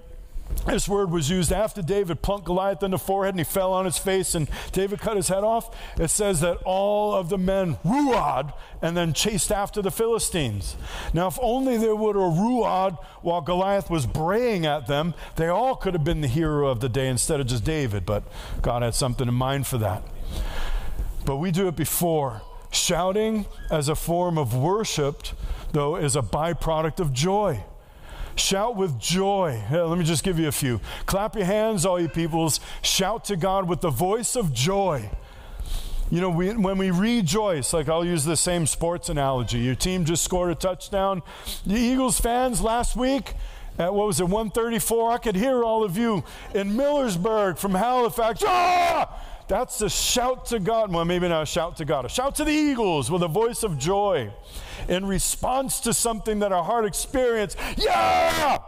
[0.66, 3.84] this word was used after David plunked Goliath in the forehead and he fell on
[3.84, 5.76] his face and David cut his head off.
[5.98, 10.76] It says that all of the men ruad and then chased after the Philistines.
[11.12, 15.76] Now, if only there would a ruad while Goliath was braying at them, they all
[15.76, 18.22] could have been the hero of the day instead of just David, but
[18.62, 20.02] God had something in mind for that.
[21.26, 22.42] But we do it before.
[22.70, 25.22] Shouting as a form of worship,
[25.72, 27.64] though, is a byproduct of joy.
[28.36, 29.62] Shout with joy.
[29.70, 30.80] let me just give you a few.
[31.06, 32.60] Clap your hands, all you peoples.
[32.82, 35.10] Shout to God with the voice of joy.
[36.10, 39.58] You know, we, when we rejoice, like I'll use the same sports analogy.
[39.58, 41.22] Your team just scored a touchdown.
[41.64, 43.34] The Eagles fans last week,
[43.78, 45.12] at what was it, 134?
[45.12, 46.22] I could hear all of you
[46.54, 48.42] in Millersburg from Halifax.
[48.46, 49.20] Ah!
[49.46, 50.92] That's a shout to God.
[50.92, 53.62] Well, maybe not a shout to God, a shout to the Eagles with a voice
[53.62, 54.32] of joy
[54.88, 57.58] in response to something that our heart experienced.
[57.76, 58.58] Yeah!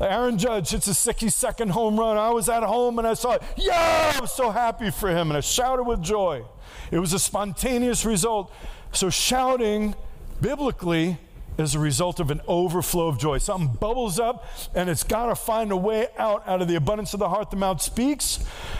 [0.00, 2.16] Aaron Judge hits a 62nd home run.
[2.16, 3.42] I was at home and I saw it.
[3.56, 4.12] Yeah!
[4.16, 6.44] I was so happy for him and I shouted with joy.
[6.90, 8.52] It was a spontaneous result.
[8.92, 9.94] So, shouting
[10.40, 11.18] biblically
[11.58, 13.38] is a result of an overflow of joy.
[13.38, 16.46] Something bubbles up and it's got to find a way out.
[16.46, 18.38] Out of the abundance of the heart, the mouth speaks.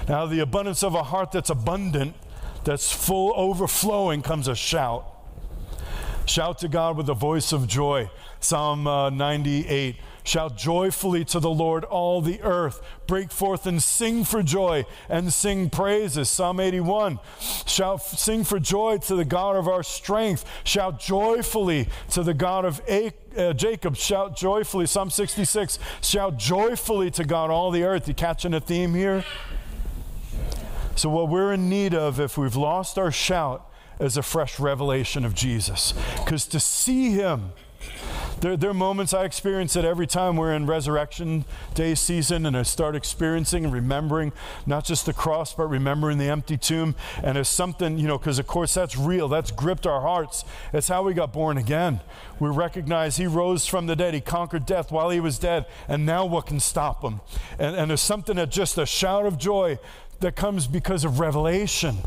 [0.09, 2.15] Now, the abundance of a heart that's abundant,
[2.65, 5.05] that's full overflowing, comes a shout.
[6.27, 8.11] Shout to God with a voice of joy.
[8.41, 9.97] Psalm uh, 98.
[10.29, 12.83] Shout joyfully to the Lord, all the earth.
[13.07, 16.29] Break forth and sing for joy and sing praises.
[16.29, 17.19] Psalm 81.
[17.65, 20.45] Shout, sing for joy to the God of our strength.
[20.65, 23.97] Shout joyfully to the God of uh, Jacob.
[23.97, 24.85] Shout joyfully.
[24.85, 25.79] Psalm 66.
[26.03, 28.07] Shout joyfully to God, all the earth.
[28.07, 29.25] You catching a theme here?
[30.95, 33.67] So, what we're in need of, if we've lost our shout,
[33.99, 35.95] is a fresh revelation of Jesus.
[36.19, 37.53] Because to see him,
[38.41, 42.57] there, there, are moments I experience it every time we're in Resurrection Day season, and
[42.57, 44.33] I start experiencing and remembering
[44.67, 46.95] not just the cross, but remembering the empty tomb.
[47.23, 50.45] And it's something, you know, because of course that's real, that's gripped our hearts.
[50.73, 52.01] It's how we got born again.
[52.39, 56.07] We recognize He rose from the dead, He conquered death while He was dead, and
[56.07, 57.21] now what can stop Him?
[57.59, 59.79] And, and there's something that just a shout of joy
[60.21, 61.99] that comes because of revelation.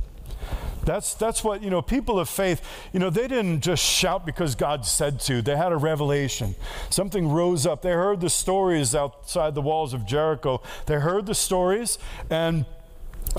[0.86, 2.62] That's, that's what, you know, people of faith,
[2.92, 5.42] you know, they didn't just shout because God said to.
[5.42, 6.56] They had a revelation.
[6.90, 7.82] Something rose up.
[7.82, 10.62] They heard the stories outside the walls of Jericho.
[10.86, 12.66] They heard the stories, and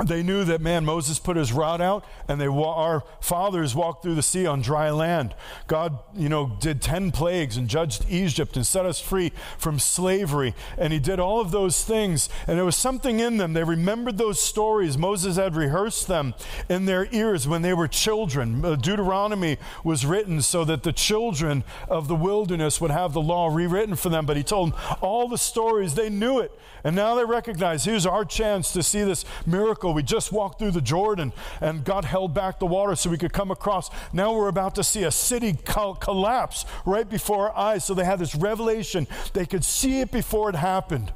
[0.06, 2.46] they knew that man moses put his rod out and they
[2.82, 5.34] our fathers walked through the sea on dry land.
[5.66, 10.54] God you know did 10 plagues and judged egypt and set us free from slavery
[10.78, 12.28] and he did all of those things.
[12.46, 13.52] And there was something in them.
[13.52, 14.96] They remembered those stories.
[14.98, 16.34] Moses had rehearsed them
[16.68, 18.64] in their ears when they were children.
[18.64, 23.48] Uh, deuteronomy was written so that the children of the wilderness would have the law
[23.48, 25.94] rewritten for them but he told them all the stories.
[25.94, 26.58] They knew it.
[26.84, 29.81] And now they recognize here's our chance to see this miracle.
[29.90, 33.32] We just walked through the Jordan and God held back the water so we could
[33.32, 33.90] come across.
[34.12, 37.84] Now we're about to see a city co- collapse right before our eyes.
[37.84, 39.08] So they had this revelation.
[39.32, 41.12] They could see it before it happened.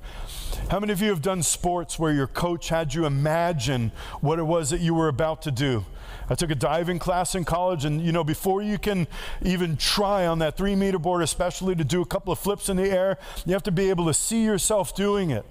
[0.70, 4.42] How many of you have done sports where your coach had you imagine what it
[4.42, 5.84] was that you were about to do?
[6.28, 9.06] I took a diving class in college, and you know, before you can
[9.42, 12.76] even try on that three meter board, especially to do a couple of flips in
[12.76, 15.46] the air, you have to be able to see yourself doing it.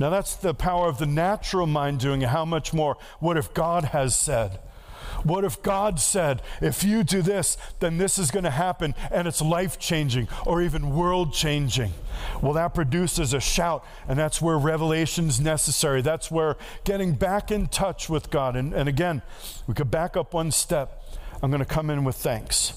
[0.00, 2.30] Now, that's the power of the natural mind doing it.
[2.30, 2.96] How much more?
[3.18, 4.58] What if God has said?
[5.24, 9.28] What if God said, if you do this, then this is going to happen and
[9.28, 11.92] it's life changing or even world changing?
[12.40, 16.00] Well, that produces a shout, and that's where revelation is necessary.
[16.00, 18.56] That's where getting back in touch with God.
[18.56, 19.20] And, and again,
[19.66, 21.02] we could back up one step.
[21.42, 22.74] I'm going to come in with thanks.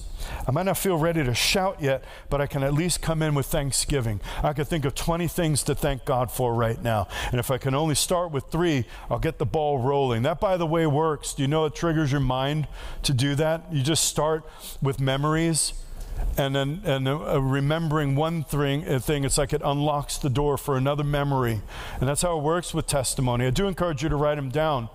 [0.47, 3.36] I might not feel ready to shout yet, but I can at least come in
[3.36, 4.22] with thanksgiving.
[4.41, 7.07] I could think of 20 things to thank God for right now.
[7.32, 10.24] And if I can only start with three, I'll get the ball rolling.
[10.24, 11.34] That, by the way, works.
[11.34, 12.68] Do you know it triggers your mind
[13.03, 13.72] to do that?
[13.72, 14.45] You just start
[14.82, 15.74] with memories
[16.38, 20.57] and then and uh, remembering one thing, uh, thing, it's like it unlocks the door
[20.57, 21.61] for another memory.
[21.99, 23.45] And that's how it works with testimony.
[23.45, 24.89] I do encourage you to write them down.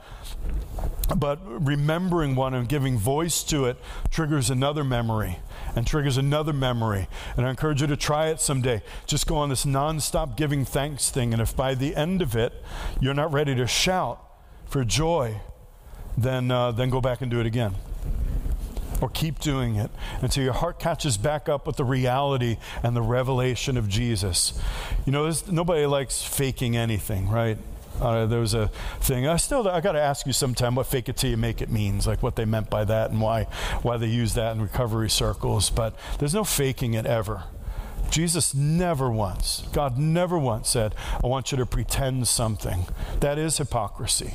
[1.16, 3.78] But remembering one and giving voice to it
[4.10, 5.38] triggers another memory
[5.74, 7.08] and triggers another memory.
[7.36, 8.82] And I encourage you to try it someday.
[9.06, 11.32] Just go on this nonstop giving thanks thing.
[11.32, 12.52] And if by the end of it
[13.00, 14.22] you're not ready to shout
[14.66, 15.40] for joy,
[16.16, 17.74] then, uh, then go back and do it again
[19.00, 23.02] or keep doing it until your heart catches back up with the reality and the
[23.02, 24.60] revelation of Jesus.
[25.06, 27.58] You know, nobody likes faking anything, right?
[28.00, 28.68] Uh, there was a
[29.00, 29.26] thing.
[29.26, 31.70] I still I got to ask you sometime what "fake it till you make it"
[31.70, 33.44] means, like what they meant by that and why
[33.82, 35.70] why they use that in recovery circles.
[35.70, 37.44] But there's no faking it ever.
[38.10, 42.86] Jesus never once, God never once said, "I want you to pretend something."
[43.20, 44.34] That is hypocrisy.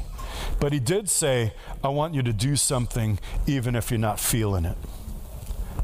[0.59, 1.53] But He did say,
[1.83, 4.77] "I want you to do something even if you're not feeling it."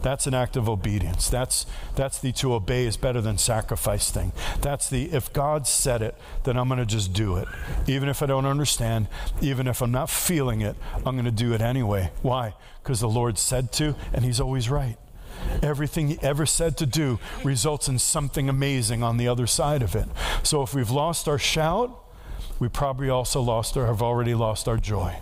[0.02, 1.30] That's an act of obedience.
[1.30, 4.32] That's, that's the to obey is better than sacrifice thing.
[4.62, 7.48] That's the if God said it, then I'm going to just do it.
[7.88, 9.08] Even if I don't understand,
[9.42, 10.76] even if I'm not feeling it,
[11.06, 12.12] I'm going to do it anyway.
[12.22, 12.54] Why?
[12.82, 14.98] Because the Lord said to, and He's always right.
[15.62, 19.96] Everything He ever said to do results in something amazing on the other side of
[19.96, 20.08] it.
[20.44, 22.06] So if we've lost our shout,
[22.58, 25.18] we probably also lost or have already lost our joy.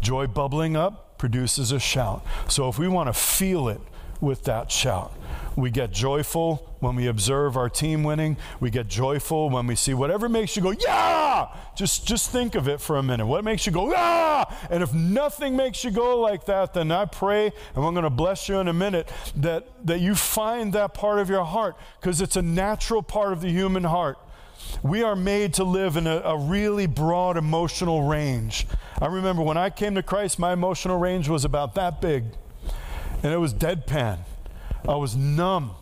[0.00, 2.22] Joy bubbling up produces a shout.
[2.48, 3.80] So if we want to feel it
[4.20, 5.10] with that shout,
[5.56, 8.36] we get joyful when we observe our team winning.
[8.60, 11.48] We get joyful when we see whatever makes you go, yeah!
[11.74, 13.24] Just, just think of it for a minute.
[13.24, 14.44] What makes you go, yeah?
[14.68, 18.10] And if nothing makes you go like that, then I pray, and I'm going to
[18.10, 22.20] bless you in a minute, that, that you find that part of your heart because
[22.20, 24.18] it's a natural part of the human heart.
[24.82, 28.66] We are made to live in a, a, really broad emotional range.
[29.00, 32.24] I remember when I came to Christ, my emotional range was about that big,
[33.22, 34.18] and it was deadpan.
[34.88, 35.72] I was numb.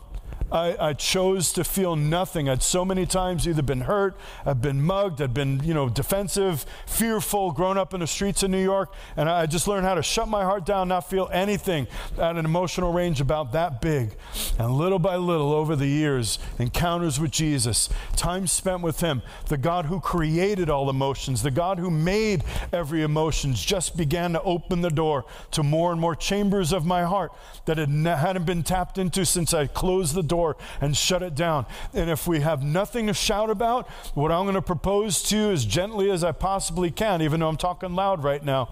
[0.52, 2.46] I, I, chose to feel nothing.
[2.46, 6.66] I'd so many times either been hurt, I'd been mugged, I'd been, you know, defensive,
[6.86, 10.02] fearful, grown up in the streets of New York, and I just learned how to
[10.02, 11.86] shut my heart down, not feel anything
[12.18, 14.14] at an emotional range about that big.
[14.58, 19.56] And little by little over the years, encounters with Jesus, time spent with Him, the
[19.56, 22.44] God who created all emotions, the God who made
[22.74, 27.04] every emotion, just began to open the door to more and more chambers of my
[27.04, 27.32] heart
[27.64, 31.34] that had, hadn't been tapped into since I closed the door door and shut it
[31.34, 31.66] down.
[31.94, 35.50] And if we have nothing to shout about, what I'm going to propose to you
[35.50, 38.70] as gently as I possibly can, even though I'm talking loud right now,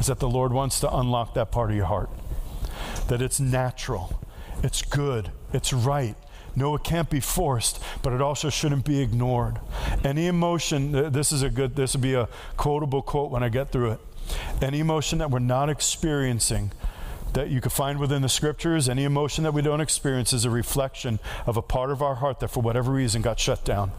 [0.00, 2.10] is that the Lord wants to unlock that part of your heart.
[3.08, 4.20] That it's natural,
[4.62, 6.16] it's good, it's right.
[6.56, 9.60] No, it can't be forced, but it also shouldn't be ignored.
[10.02, 13.70] Any emotion, this is a good, this would be a quotable quote when I get
[13.70, 14.00] through it.
[14.60, 16.72] Any emotion that we're not experiencing
[17.34, 20.50] that you can find within the scriptures, any emotion that we don't experience is a
[20.50, 23.92] reflection of a part of our heart that for whatever reason got shut down.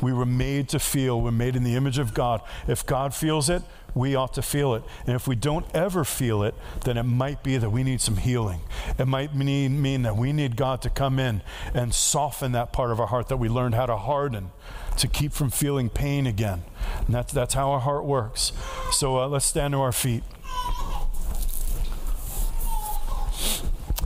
[0.00, 1.20] We were made to feel.
[1.20, 2.40] We're made in the image of God.
[2.66, 3.62] If God feels it,
[3.94, 4.84] we ought to feel it.
[5.06, 8.16] And if we don't ever feel it, then it might be that we need some
[8.16, 8.60] healing.
[8.98, 11.42] It might mean, mean that we need God to come in
[11.74, 14.50] and soften that part of our heart that we learned how to harden
[14.98, 16.62] to keep from feeling pain again.
[17.06, 18.52] And that's, that's how our heart works.
[18.92, 20.22] So uh, let's stand to our feet.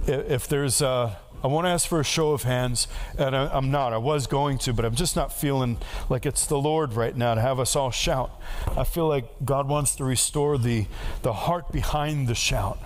[0.07, 2.89] If there's, uh, I won't ask for a show of hands,
[3.19, 3.93] and I, am not.
[3.93, 5.79] I was going to, but I'm just not feeling
[6.09, 8.31] like it's the Lord right now to have us all shout.
[8.77, 10.87] I feel like God wants to restore the,
[11.23, 12.79] the heart behind the shout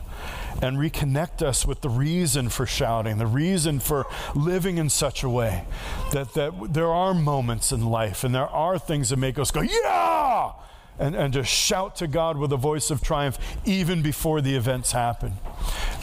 [0.63, 5.29] and reconnect us with the reason for shouting, the reason for living in such a
[5.29, 5.65] way
[6.13, 9.61] that, that there are moments in life and there are things that make us go,
[9.61, 10.53] yeah!
[10.99, 14.93] And, and just shout to God with a voice of triumph even before the events
[14.93, 15.33] happen.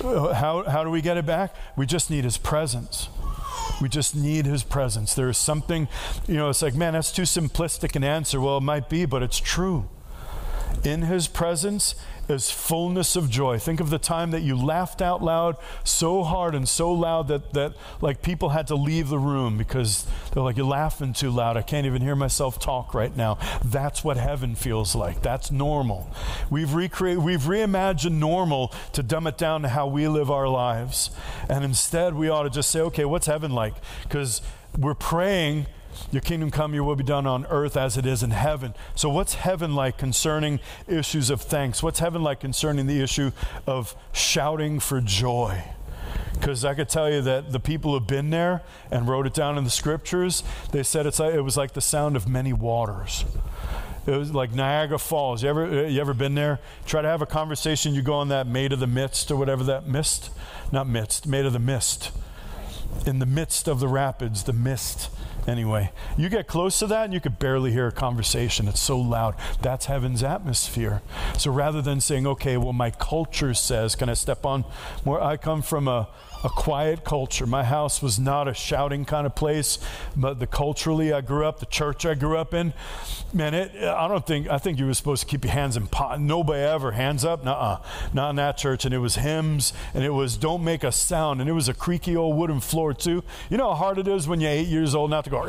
[0.02, 1.56] How, how do we get it back?
[1.76, 3.10] We just need His presence.
[3.82, 5.14] We just need his presence.
[5.14, 5.88] There is something,
[6.28, 8.39] you know, it's like, man, that's too simplistic an answer.
[8.39, 9.89] Well, it might be, but it's true.
[10.84, 11.96] In his presence
[12.30, 13.59] is fullness of joy.
[13.59, 17.53] Think of the time that you laughed out loud so hard and so loud that,
[17.53, 21.57] that like people had to leave the room because they're like, You're laughing too loud.
[21.57, 23.38] I can't even hear myself talk right now.
[23.63, 25.21] That's what heaven feels like.
[25.21, 26.09] That's normal.
[26.49, 31.11] We've recreated, we've reimagined normal to dumb it down to how we live our lives.
[31.49, 33.74] And instead, we ought to just say, Okay, what's heaven like?
[34.03, 34.41] Because
[34.78, 35.67] we're praying
[36.12, 38.74] your kingdom come, your will be done on earth as it is in heaven.
[38.96, 41.82] So, what's heaven like concerning issues of thanks?
[41.82, 43.32] What's heaven like concerning the issue
[43.66, 45.64] of shouting for joy?
[46.34, 49.58] Because I could tell you that the people who've been there and wrote it down
[49.58, 53.24] in the scriptures, they said it's like, it was like the sound of many waters.
[54.06, 55.44] It was like Niagara Falls.
[55.44, 56.60] You ever, you ever been there?
[56.86, 57.94] Try to have a conversation.
[57.94, 60.30] You go on that made of the midst or whatever that mist,
[60.72, 62.12] not midst, Maid of the Mist.
[63.06, 65.10] In the midst of the rapids, the mist
[65.48, 68.68] Anyway, you get close to that and you could barely hear a conversation.
[68.68, 69.36] It's so loud.
[69.62, 71.02] That's heaven's atmosphere.
[71.38, 74.66] So rather than saying, okay, well, my culture says, can I step on
[75.04, 75.22] more?
[75.22, 76.08] I come from a,
[76.44, 77.46] a quiet culture.
[77.46, 79.80] My house was not a shouting kind of place,
[80.16, 82.74] but the culturally I grew up, the church I grew up in,
[83.34, 85.88] man, it, I don't think, I think you were supposed to keep your hands in
[85.88, 86.20] pot.
[86.20, 87.44] Nobody ever hands up.
[87.44, 87.82] Nuh-uh.
[88.14, 88.86] Not in that church.
[88.86, 91.41] And it was hymns and it was don't make a sound.
[91.41, 93.24] And it was a creaky old wooden floor too.
[93.50, 95.46] You know how hard it is when you're eight years old not to go,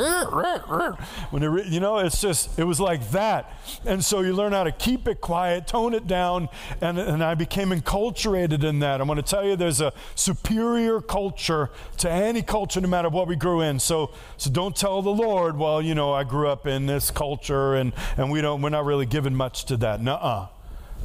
[1.30, 3.52] when it, you know, it's just, it was like that.
[3.84, 6.48] And so you learn how to keep it quiet, tone it down.
[6.80, 9.00] And, and I became enculturated in that.
[9.00, 13.08] I'm going to tell you there's a superior superior culture to any culture, no matter
[13.08, 13.78] what we grew in.
[13.78, 17.74] So, so don't tell the Lord, well, you know, I grew up in this culture
[17.74, 20.02] and, and we don't, we're not really giving much to that.
[20.02, 20.48] Nuh-uh.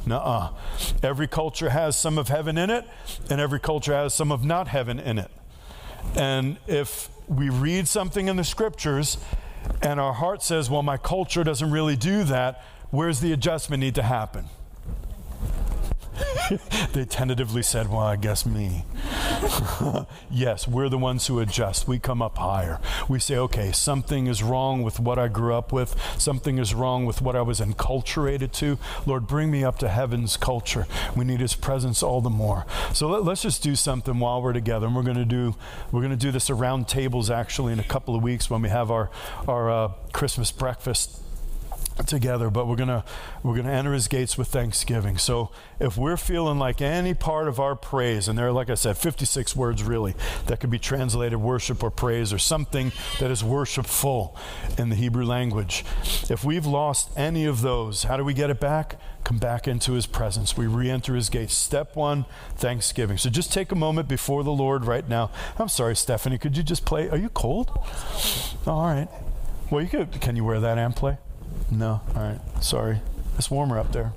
[0.06, 0.50] Nuh-uh.
[1.02, 2.86] Every culture has some of heaven in it,
[3.30, 5.30] and every culture has some of not heaven in it.
[6.14, 9.18] And if we read something in the scriptures
[9.82, 13.94] and our heart says, well, my culture doesn't really do that, where's the adjustment need
[13.94, 14.46] to happen?
[16.92, 18.84] they tentatively said, Well, I guess me.
[20.30, 21.88] yes, we're the ones who adjust.
[21.88, 22.80] We come up higher.
[23.08, 27.06] We say, Okay, something is wrong with what I grew up with, something is wrong
[27.06, 28.78] with what I was enculturated to.
[29.06, 30.86] Lord, bring me up to heaven's culture.
[31.16, 32.66] We need His presence all the more.
[32.92, 34.86] So let, us just do something while we're together.
[34.86, 35.54] And we're going to do
[35.92, 38.68] we're going to do this around tables actually in a couple of weeks when we
[38.68, 39.10] have our
[39.46, 41.19] our uh, Christmas breakfast
[42.06, 43.04] together but we're going to
[43.42, 45.18] we're going to enter his gates with thanksgiving.
[45.18, 48.74] So if we're feeling like any part of our praise and there are like i
[48.74, 50.14] said 56 words really
[50.46, 54.36] that could be translated worship or praise or something that is worshipful
[54.78, 55.84] in the hebrew language
[56.28, 58.96] if we've lost any of those how do we get it back?
[59.22, 60.56] Come back into his presence.
[60.56, 61.54] We re-enter his gates.
[61.54, 62.24] Step one
[62.56, 63.18] thanksgiving.
[63.18, 65.30] So just take a moment before the lord right now.
[65.58, 67.08] I'm sorry stephanie could you just play?
[67.08, 67.70] Are you cold?
[68.66, 69.08] All right.
[69.70, 71.18] Well you could can you wear that and play
[71.70, 72.00] no?
[72.14, 72.40] All right.
[72.62, 73.00] Sorry.
[73.38, 74.12] It's warmer up there.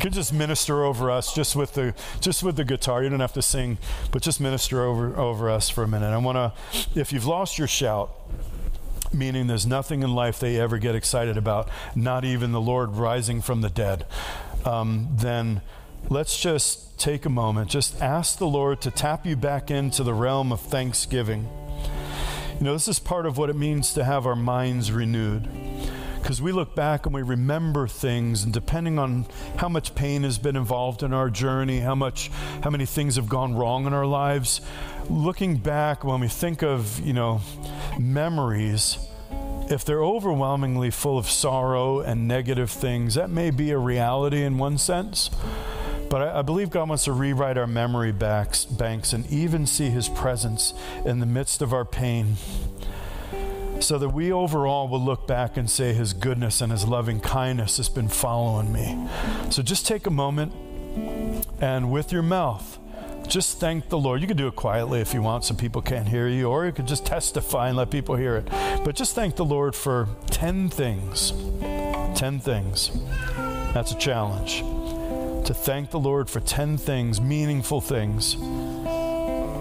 [0.00, 3.02] Could just minister over us just with the just with the guitar.
[3.02, 3.76] You don't have to sing,
[4.10, 6.06] but just minister over over us for a minute.
[6.06, 8.10] I want to if you've lost your shout,
[9.12, 13.42] meaning there's nothing in life they ever get excited about, not even the Lord rising
[13.42, 14.06] from the dead,
[14.64, 15.60] um, then
[16.08, 17.68] let's just take a moment.
[17.70, 21.46] Just ask the Lord to tap you back into the realm of thanksgiving.
[22.60, 25.48] You know, this is part of what it means to have our minds renewed.
[26.20, 29.24] Because we look back and we remember things, and depending on
[29.56, 32.30] how much pain has been involved in our journey, how much,
[32.62, 34.60] how many things have gone wrong in our lives,
[35.08, 37.40] looking back when we think of, you know,
[37.98, 38.98] memories,
[39.70, 44.58] if they're overwhelmingly full of sorrow and negative things, that may be a reality in
[44.58, 45.30] one sense.
[46.10, 49.88] But I, I, believe God wants to rewrite our memory backs, banks and even see
[49.88, 50.74] His presence
[51.06, 52.36] in the midst of our pain.
[53.80, 57.78] so that we overall will look back and say his goodness and his loving kindness
[57.78, 59.08] has been following me.
[59.48, 60.52] So just take a moment
[61.60, 62.78] and with your mouth,
[63.26, 64.20] just thank the Lord.
[64.20, 66.72] You can do it quietly if you want so people can't hear you, or you
[66.72, 68.48] could just testify and let people hear it.
[68.84, 71.32] But just thank the Lord for 10 things.
[72.16, 72.90] 10 things.
[73.72, 74.64] That's a challenge.
[75.50, 78.36] To thank the Lord for 10 things, meaningful things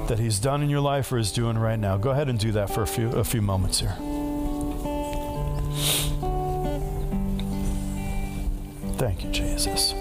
[0.07, 1.97] that He's done in your life or is doing right now.
[1.97, 3.95] Go ahead and do that for a few, a few moments here.
[8.99, 9.98] Thank you, Jesus.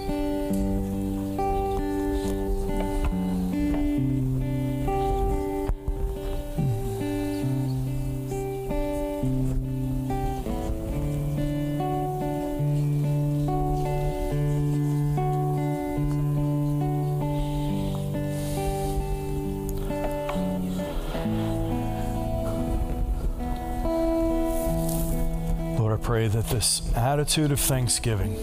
[26.51, 28.35] This attitude of thanksgiving,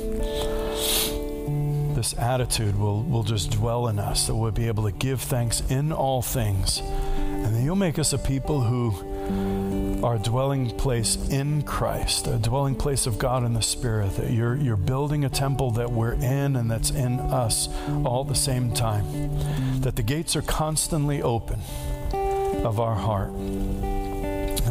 [1.96, 5.62] this attitude will, will just dwell in us, that we'll be able to give thanks
[5.70, 12.28] in all things, and you'll make us a people who are dwelling place in Christ,
[12.28, 15.92] a dwelling place of God in the Spirit, that you're, you're building a temple that
[15.92, 17.70] we're in and that's in us
[18.04, 19.06] all at the same time,
[19.82, 21.60] that the gates are constantly open
[22.64, 23.32] of our heart.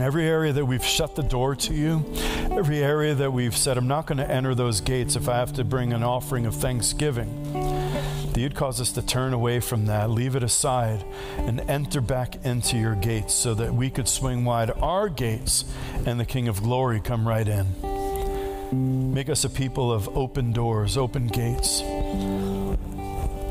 [0.05, 2.05] Every area that we've shut the door to you,
[2.51, 5.55] every area that we've said, I'm not going to enter those gates if I have
[5.55, 10.11] to bring an offering of thanksgiving, that you'd cause us to turn away from that,
[10.11, 11.03] leave it aside,
[11.39, 15.65] and enter back into your gates so that we could swing wide our gates
[16.05, 19.15] and the King of Glory come right in.
[19.15, 21.81] Make us a people of open doors, open gates.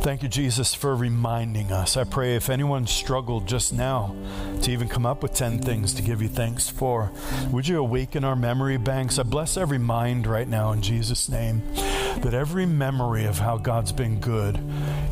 [0.04, 1.96] Thank you, Jesus, for reminding us.
[1.96, 4.14] I pray if anyone struggled just now
[4.62, 7.10] to even come up with 10 things to give you thanks for,
[7.52, 9.18] would you awaken our memory banks?
[9.18, 11.64] I bless every mind right now in Jesus' name,
[12.18, 14.60] that every memory of how God's been good,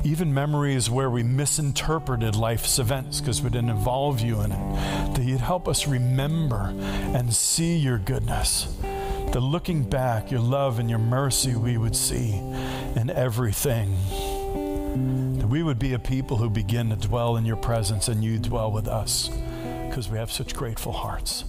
[0.03, 5.23] even memories where we misinterpreted life's events because we didn't involve you in it, that
[5.23, 6.75] you'd help us remember
[7.15, 8.67] and see your goodness.
[8.81, 12.33] That looking back, your love and your mercy we would see
[12.97, 13.95] in everything
[15.39, 18.37] that we would be a people who begin to dwell in your presence and you
[18.37, 19.29] dwell with us
[19.87, 21.45] because we have such grateful hearts.